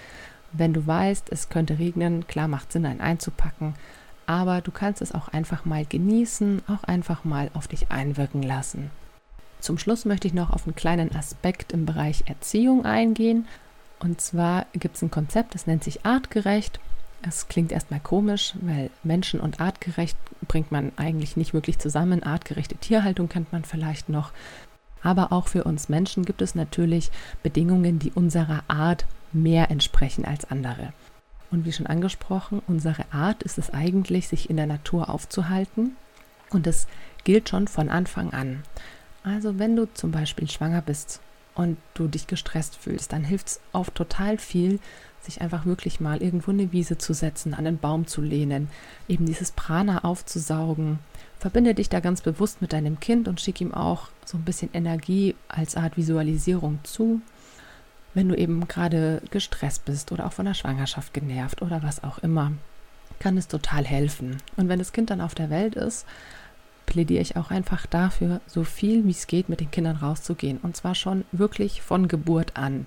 Wenn 0.52 0.72
du 0.72 0.86
weißt, 0.86 1.30
es 1.30 1.50
könnte 1.50 1.78
regnen, 1.78 2.26
klar 2.26 2.48
macht 2.48 2.72
Sinn, 2.72 2.86
einen 2.86 3.02
einzupacken, 3.02 3.74
aber 4.26 4.60
du 4.60 4.70
kannst 4.70 5.02
es 5.02 5.14
auch 5.14 5.28
einfach 5.28 5.64
mal 5.64 5.84
genießen, 5.84 6.62
auch 6.68 6.84
einfach 6.84 7.24
mal 7.24 7.50
auf 7.54 7.68
dich 7.68 7.90
einwirken 7.90 8.42
lassen. 8.42 8.90
Zum 9.60 9.78
Schluss 9.78 10.04
möchte 10.04 10.28
ich 10.28 10.34
noch 10.34 10.50
auf 10.50 10.66
einen 10.66 10.76
kleinen 10.76 11.14
Aspekt 11.14 11.72
im 11.72 11.84
Bereich 11.84 12.24
Erziehung 12.26 12.84
eingehen. 12.84 13.46
Und 14.00 14.20
zwar 14.20 14.66
gibt 14.72 14.96
es 14.96 15.02
ein 15.02 15.10
Konzept, 15.10 15.54
das 15.54 15.66
nennt 15.66 15.84
sich 15.84 16.04
artgerecht. 16.06 16.80
Es 17.22 17.48
klingt 17.48 17.72
erstmal 17.72 18.00
komisch, 18.00 18.54
weil 18.60 18.90
Menschen 19.02 19.40
und 19.40 19.60
artgerecht 19.60 20.16
bringt 20.46 20.70
man 20.70 20.92
eigentlich 20.96 21.36
nicht 21.36 21.52
wirklich 21.52 21.78
zusammen. 21.78 22.22
Artgerechte 22.22 22.76
Tierhaltung 22.76 23.28
kennt 23.28 23.52
man 23.52 23.64
vielleicht 23.64 24.08
noch. 24.08 24.32
Aber 25.02 25.32
auch 25.32 25.48
für 25.48 25.64
uns 25.64 25.88
Menschen 25.88 26.24
gibt 26.24 26.42
es 26.42 26.54
natürlich 26.54 27.10
Bedingungen, 27.42 27.98
die 27.98 28.12
unserer 28.12 28.62
Art 28.68 29.06
mehr 29.32 29.70
entsprechen 29.70 30.24
als 30.24 30.50
andere. 30.50 30.92
Und 31.50 31.64
wie 31.64 31.72
schon 31.72 31.86
angesprochen, 31.86 32.62
unsere 32.66 33.12
Art 33.12 33.42
ist 33.42 33.58
es 33.58 33.70
eigentlich, 33.70 34.28
sich 34.28 34.50
in 34.50 34.56
der 34.56 34.66
Natur 34.66 35.08
aufzuhalten. 35.08 35.96
Und 36.50 36.66
das 36.66 36.86
gilt 37.24 37.48
schon 37.48 37.68
von 37.68 37.88
Anfang 37.88 38.32
an. 38.32 38.62
Also 39.22 39.58
wenn 39.58 39.74
du 39.74 39.86
zum 39.92 40.10
Beispiel 40.10 40.48
schwanger 40.48 40.82
bist 40.82 41.20
und 41.58 41.76
du 41.94 42.06
dich 42.06 42.28
gestresst 42.28 42.76
fühlst, 42.76 43.12
dann 43.12 43.24
hilft 43.24 43.48
es 43.48 43.60
oft 43.72 43.94
total 43.96 44.38
viel, 44.38 44.78
sich 45.20 45.40
einfach 45.40 45.66
wirklich 45.66 45.98
mal 45.98 46.22
irgendwo 46.22 46.52
eine 46.52 46.70
Wiese 46.70 46.98
zu 46.98 47.12
setzen, 47.12 47.52
an 47.52 47.64
den 47.64 47.78
Baum 47.78 48.06
zu 48.06 48.22
lehnen, 48.22 48.70
eben 49.08 49.26
dieses 49.26 49.50
Prana 49.50 50.04
aufzusaugen. 50.04 51.00
Verbinde 51.40 51.74
dich 51.74 51.88
da 51.88 51.98
ganz 51.98 52.20
bewusst 52.20 52.62
mit 52.62 52.72
deinem 52.72 53.00
Kind 53.00 53.26
und 53.26 53.40
schick 53.40 53.60
ihm 53.60 53.74
auch 53.74 54.08
so 54.24 54.38
ein 54.38 54.44
bisschen 54.44 54.70
Energie 54.72 55.34
als 55.48 55.76
Art 55.76 55.96
Visualisierung 55.96 56.78
zu. 56.84 57.20
Wenn 58.14 58.28
du 58.28 58.36
eben 58.36 58.68
gerade 58.68 59.20
gestresst 59.32 59.84
bist 59.84 60.12
oder 60.12 60.26
auch 60.26 60.32
von 60.32 60.46
der 60.46 60.54
Schwangerschaft 60.54 61.12
genervt 61.12 61.60
oder 61.60 61.82
was 61.82 62.04
auch 62.04 62.18
immer, 62.18 62.52
kann 63.18 63.36
es 63.36 63.48
total 63.48 63.84
helfen. 63.84 64.36
Und 64.56 64.68
wenn 64.68 64.78
das 64.78 64.92
Kind 64.92 65.10
dann 65.10 65.20
auf 65.20 65.34
der 65.34 65.50
Welt 65.50 65.74
ist, 65.74 66.06
plädiere 66.88 67.20
ich 67.20 67.36
auch 67.36 67.50
einfach 67.50 67.86
dafür, 67.86 68.40
so 68.46 68.64
viel 68.64 69.04
wie 69.04 69.10
es 69.10 69.26
geht 69.26 69.50
mit 69.50 69.60
den 69.60 69.70
Kindern 69.70 69.96
rauszugehen. 69.96 70.58
Und 70.62 70.74
zwar 70.74 70.94
schon 70.94 71.24
wirklich 71.32 71.82
von 71.82 72.08
Geburt 72.08 72.56
an. 72.56 72.86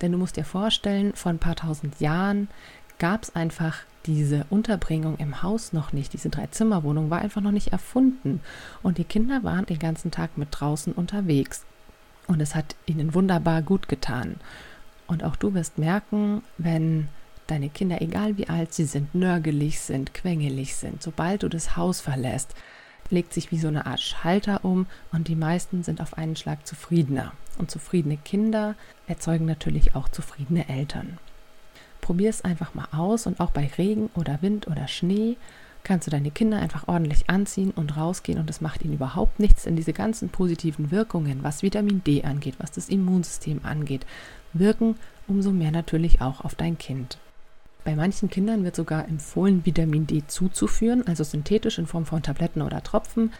Denn 0.00 0.10
du 0.10 0.18
musst 0.18 0.36
dir 0.36 0.44
vorstellen, 0.44 1.12
vor 1.14 1.30
ein 1.30 1.38
paar 1.38 1.54
tausend 1.54 2.00
Jahren 2.00 2.48
gab 2.98 3.22
es 3.22 3.36
einfach 3.36 3.78
diese 4.06 4.44
Unterbringung 4.50 5.18
im 5.18 5.40
Haus 5.42 5.72
noch 5.72 5.92
nicht. 5.92 6.12
Diese 6.12 6.30
Dreizimmerwohnung 6.30 7.10
war 7.10 7.20
einfach 7.20 7.40
noch 7.40 7.52
nicht 7.52 7.68
erfunden. 7.68 8.40
Und 8.82 8.98
die 8.98 9.04
Kinder 9.04 9.44
waren 9.44 9.66
den 9.66 9.78
ganzen 9.78 10.10
Tag 10.10 10.36
mit 10.36 10.48
draußen 10.50 10.92
unterwegs. 10.92 11.64
Und 12.26 12.40
es 12.40 12.56
hat 12.56 12.74
ihnen 12.86 13.14
wunderbar 13.14 13.62
gut 13.62 13.88
getan. 13.88 14.36
Und 15.06 15.22
auch 15.22 15.36
du 15.36 15.54
wirst 15.54 15.78
merken, 15.78 16.42
wenn 16.58 17.08
deine 17.46 17.68
Kinder, 17.68 18.02
egal 18.02 18.36
wie 18.36 18.48
alt 18.48 18.74
sie 18.74 18.84
sind, 18.84 19.14
nörgelig 19.14 19.78
sind, 19.78 20.12
quengelig 20.12 20.74
sind, 20.74 21.04
sobald 21.04 21.44
du 21.44 21.48
das 21.48 21.76
Haus 21.76 22.00
verlässt, 22.00 22.54
legt 23.10 23.32
sich 23.32 23.50
wie 23.50 23.58
so 23.58 23.68
eine 23.68 23.86
Art 23.86 24.00
Schalter 24.00 24.64
um 24.64 24.86
und 25.12 25.28
die 25.28 25.36
meisten 25.36 25.82
sind 25.82 26.00
auf 26.00 26.16
einen 26.16 26.36
Schlag 26.36 26.66
zufriedener. 26.66 27.32
Und 27.58 27.70
zufriedene 27.70 28.16
Kinder 28.16 28.74
erzeugen 29.06 29.46
natürlich 29.46 29.94
auch 29.94 30.08
zufriedene 30.08 30.68
Eltern. 30.68 31.18
Probier 32.00 32.30
es 32.30 32.42
einfach 32.42 32.74
mal 32.74 32.88
aus 32.92 33.26
und 33.26 33.40
auch 33.40 33.50
bei 33.50 33.70
Regen 33.76 34.10
oder 34.14 34.40
Wind 34.42 34.66
oder 34.66 34.88
Schnee 34.88 35.36
kannst 35.84 36.06
du 36.06 36.10
deine 36.10 36.30
Kinder 36.30 36.58
einfach 36.58 36.88
ordentlich 36.88 37.30
anziehen 37.30 37.70
und 37.70 37.96
rausgehen 37.96 38.38
und 38.38 38.50
es 38.50 38.60
macht 38.60 38.84
ihnen 38.84 38.94
überhaupt 38.94 39.40
nichts, 39.40 39.64
denn 39.64 39.76
diese 39.76 39.92
ganzen 39.92 40.28
positiven 40.28 40.90
Wirkungen, 40.90 41.42
was 41.42 41.62
Vitamin 41.62 42.02
D 42.04 42.24
angeht, 42.24 42.56
was 42.58 42.70
das 42.72 42.88
Immunsystem 42.88 43.60
angeht, 43.62 44.04
wirken 44.52 44.96
umso 45.26 45.50
mehr 45.50 45.70
natürlich 45.70 46.20
auch 46.20 46.44
auf 46.44 46.54
dein 46.54 46.78
Kind. 46.78 47.18
Bei 47.84 47.94
manchen 47.96 48.28
Kindern 48.28 48.64
wird 48.64 48.76
sogar 48.76 49.08
empfohlen, 49.08 49.64
Vitamin 49.64 50.06
D 50.06 50.22
zuzuführen, 50.26 51.06
also 51.06 51.24
synthetisch 51.24 51.78
in 51.78 51.86
Form 51.86 52.06
von 52.06 52.22
Tabletten 52.22 52.62
oder 52.62 52.82
Tropfen. 52.82 53.32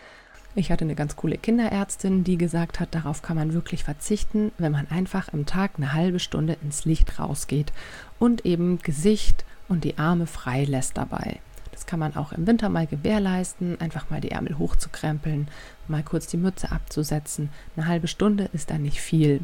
Ich 0.54 0.72
hatte 0.72 0.84
eine 0.84 0.94
ganz 0.94 1.16
coole 1.16 1.36
Kinderärztin, 1.36 2.24
die 2.24 2.38
gesagt 2.38 2.80
hat, 2.80 2.94
darauf 2.94 3.22
kann 3.22 3.36
man 3.36 3.52
wirklich 3.52 3.84
verzichten, 3.84 4.50
wenn 4.58 4.72
man 4.72 4.88
einfach 4.88 5.28
im 5.32 5.46
Tag 5.46 5.72
eine 5.76 5.92
halbe 5.92 6.18
Stunde 6.18 6.56
ins 6.62 6.84
Licht 6.84 7.18
rausgeht 7.18 7.72
und 8.18 8.44
eben 8.46 8.78
Gesicht 8.78 9.44
und 9.68 9.84
die 9.84 9.98
Arme 9.98 10.26
frei 10.26 10.64
lässt 10.64 10.96
dabei. 10.96 11.40
Das 11.70 11.86
kann 11.86 12.00
man 12.00 12.16
auch 12.16 12.32
im 12.32 12.46
Winter 12.46 12.70
mal 12.70 12.88
gewährleisten, 12.88 13.80
einfach 13.80 14.10
mal 14.10 14.20
die 14.20 14.32
Ärmel 14.32 14.58
hochzukrempeln, 14.58 15.46
mal 15.86 16.02
kurz 16.02 16.26
die 16.26 16.36
Mütze 16.36 16.72
abzusetzen. 16.72 17.50
Eine 17.76 17.86
halbe 17.86 18.08
Stunde 18.08 18.50
ist 18.52 18.70
da 18.70 18.78
nicht 18.78 19.00
viel. 19.00 19.40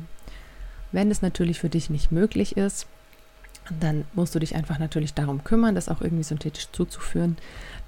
Wenn 0.91 1.13
es 1.13 1.23
natürlich 1.23 1.61
für 1.61 1.69
dich 1.69 1.91
nicht 1.91 2.11
möglich 2.11 2.57
ist, 2.57 2.89
dann 3.81 4.05
musst 4.13 4.35
du 4.35 4.39
dich 4.39 4.55
einfach 4.55 4.79
natürlich 4.79 5.15
darum 5.15 5.45
kümmern, 5.45 5.75
das 5.75 5.89
auch 5.89 6.01
irgendwie 6.01 6.25
synthetisch 6.25 6.69
zuzuführen. 6.73 7.37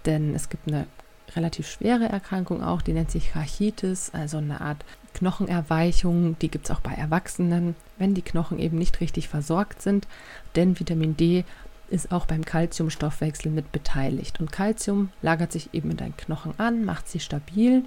Denn 0.05 0.35
es 0.35 0.49
gibt 0.49 0.69
eine 0.69 0.87
relativ 1.35 1.69
schwere 1.69 2.09
Erkrankung 2.09 2.63
auch, 2.63 2.83
die 2.83 2.93
nennt 2.93 3.11
sich 3.11 3.35
Rachitis, 3.35 4.11
also 4.15 4.39
eine 4.39 4.61
Art 4.61 4.85
Knochenerweichung. 5.15 6.39
Die 6.39 6.51
gibt 6.51 6.67
es 6.67 6.71
auch 6.71 6.81
bei 6.81 6.93
Erwachsenen, 6.93 7.75
wenn 7.99 8.15
die 8.15 8.23
Knochen 8.23 8.59
eben 8.59 8.79
nicht 8.79 9.01
richtig 9.01 9.29
versorgt 9.29 9.83
sind. 9.83 10.07
Denn 10.55 10.79
Vitamin 10.79 11.17
D 11.17 11.45
ist 11.89 12.13
auch 12.13 12.27
beim 12.27 12.45
Kalziumstoffwechsel 12.45 13.51
mit 13.51 13.73
beteiligt. 13.73 14.41
Und 14.41 14.53
Kalzium 14.53 15.11
lagert 15.23 15.53
sich 15.53 15.73
eben 15.73 15.91
in 15.91 15.97
deinen 15.97 16.17
Knochen 16.17 16.59
an, 16.59 16.85
macht 16.85 17.09
sie 17.09 17.21
stabil 17.21 17.85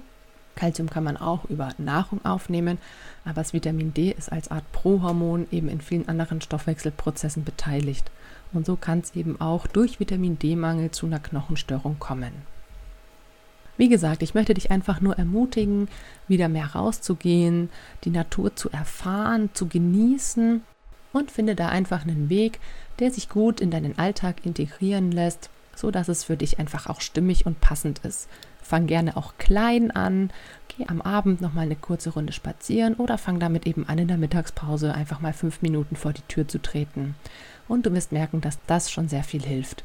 Kalzium 0.54 0.90
kann 0.90 1.04
man 1.04 1.16
auch 1.16 1.44
über 1.46 1.70
Nahrung 1.78 2.24
aufnehmen, 2.24 2.78
aber 3.24 3.34
das 3.36 3.52
Vitamin 3.52 3.94
D 3.94 4.10
ist 4.10 4.30
als 4.30 4.50
Art 4.50 4.70
Prohormon 4.72 5.46
eben 5.50 5.68
in 5.68 5.80
vielen 5.80 6.08
anderen 6.08 6.40
Stoffwechselprozessen 6.40 7.44
beteiligt. 7.44 8.10
Und 8.52 8.66
so 8.66 8.76
kann 8.76 9.00
es 9.00 9.14
eben 9.14 9.40
auch 9.40 9.66
durch 9.66 10.00
Vitamin 10.00 10.38
D-Mangel 10.38 10.90
zu 10.90 11.06
einer 11.06 11.20
Knochenstörung 11.20 11.98
kommen. 11.98 12.32
Wie 13.76 13.88
gesagt, 13.88 14.22
ich 14.22 14.34
möchte 14.34 14.52
dich 14.52 14.70
einfach 14.70 15.00
nur 15.00 15.16
ermutigen, 15.16 15.88
wieder 16.28 16.50
mehr 16.50 16.74
rauszugehen, 16.74 17.70
die 18.04 18.10
Natur 18.10 18.54
zu 18.54 18.68
erfahren, 18.70 19.48
zu 19.54 19.68
genießen 19.68 20.60
und 21.14 21.30
finde 21.30 21.54
da 21.54 21.70
einfach 21.70 22.02
einen 22.02 22.28
Weg, 22.28 22.60
der 22.98 23.10
sich 23.10 23.30
gut 23.30 23.60
in 23.60 23.70
deinen 23.70 23.98
Alltag 23.98 24.44
integrieren 24.44 25.12
lässt, 25.12 25.48
so 25.80 25.90
dass 25.90 26.08
es 26.08 26.24
für 26.24 26.36
dich 26.36 26.58
einfach 26.58 26.86
auch 26.86 27.00
stimmig 27.00 27.46
und 27.46 27.60
passend 27.60 28.00
ist. 28.00 28.28
Fang 28.62 28.86
gerne 28.86 29.16
auch 29.16 29.34
klein 29.38 29.90
an, 29.90 30.30
geh 30.68 30.86
am 30.86 31.00
Abend 31.00 31.40
noch 31.40 31.52
mal 31.52 31.62
eine 31.62 31.76
kurze 31.76 32.10
Runde 32.10 32.32
spazieren 32.32 32.94
oder 32.94 33.18
fang 33.18 33.40
damit 33.40 33.66
eben 33.66 33.88
an 33.88 33.98
in 33.98 34.08
der 34.08 34.18
Mittagspause 34.18 34.94
einfach 34.94 35.20
mal 35.20 35.32
fünf 35.32 35.62
Minuten 35.62 35.96
vor 35.96 36.12
die 36.12 36.22
Tür 36.22 36.46
zu 36.46 36.60
treten. 36.60 37.16
Und 37.66 37.86
du 37.86 37.92
wirst 37.92 38.12
merken, 38.12 38.40
dass 38.40 38.58
das 38.66 38.90
schon 38.90 39.08
sehr 39.08 39.24
viel 39.24 39.42
hilft. 39.42 39.84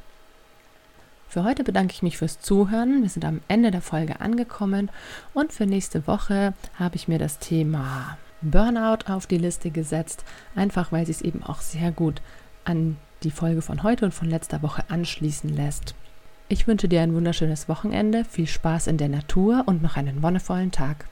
Für 1.27 1.43
heute 1.43 1.63
bedanke 1.63 1.93
ich 1.93 2.03
mich 2.03 2.17
fürs 2.17 2.39
Zuhören. 2.39 3.01
Wir 3.01 3.09
sind 3.09 3.25
am 3.25 3.41
Ende 3.47 3.71
der 3.71 3.81
Folge 3.81 4.21
angekommen 4.21 4.89
und 5.33 5.51
für 5.51 5.65
nächste 5.65 6.07
Woche 6.07 6.53
habe 6.77 6.95
ich 6.95 7.07
mir 7.07 7.19
das 7.19 7.39
Thema 7.39 8.17
Burnout 8.41 9.11
auf 9.11 9.25
die 9.25 9.37
Liste 9.37 9.71
gesetzt, 9.71 10.23
einfach 10.55 10.91
weil 10.91 11.05
sie 11.05 11.11
es 11.11 11.21
eben 11.21 11.43
auch 11.43 11.61
sehr 11.61 11.91
gut 11.91 12.21
an 12.63 12.97
die 13.25 13.31
Folge 13.31 13.61
von 13.61 13.83
heute 13.83 14.05
und 14.05 14.13
von 14.13 14.29
letzter 14.29 14.61
Woche 14.61 14.83
anschließen 14.89 15.49
lässt. 15.49 15.95
Ich 16.47 16.67
wünsche 16.67 16.87
dir 16.87 17.01
ein 17.01 17.13
wunderschönes 17.13 17.67
Wochenende, 17.67 18.23
viel 18.23 18.47
Spaß 18.47 18.87
in 18.87 18.97
der 18.97 19.09
Natur 19.09 19.63
und 19.65 19.81
noch 19.81 19.97
einen 19.97 20.21
wonnevollen 20.21 20.71
Tag. 20.71 21.07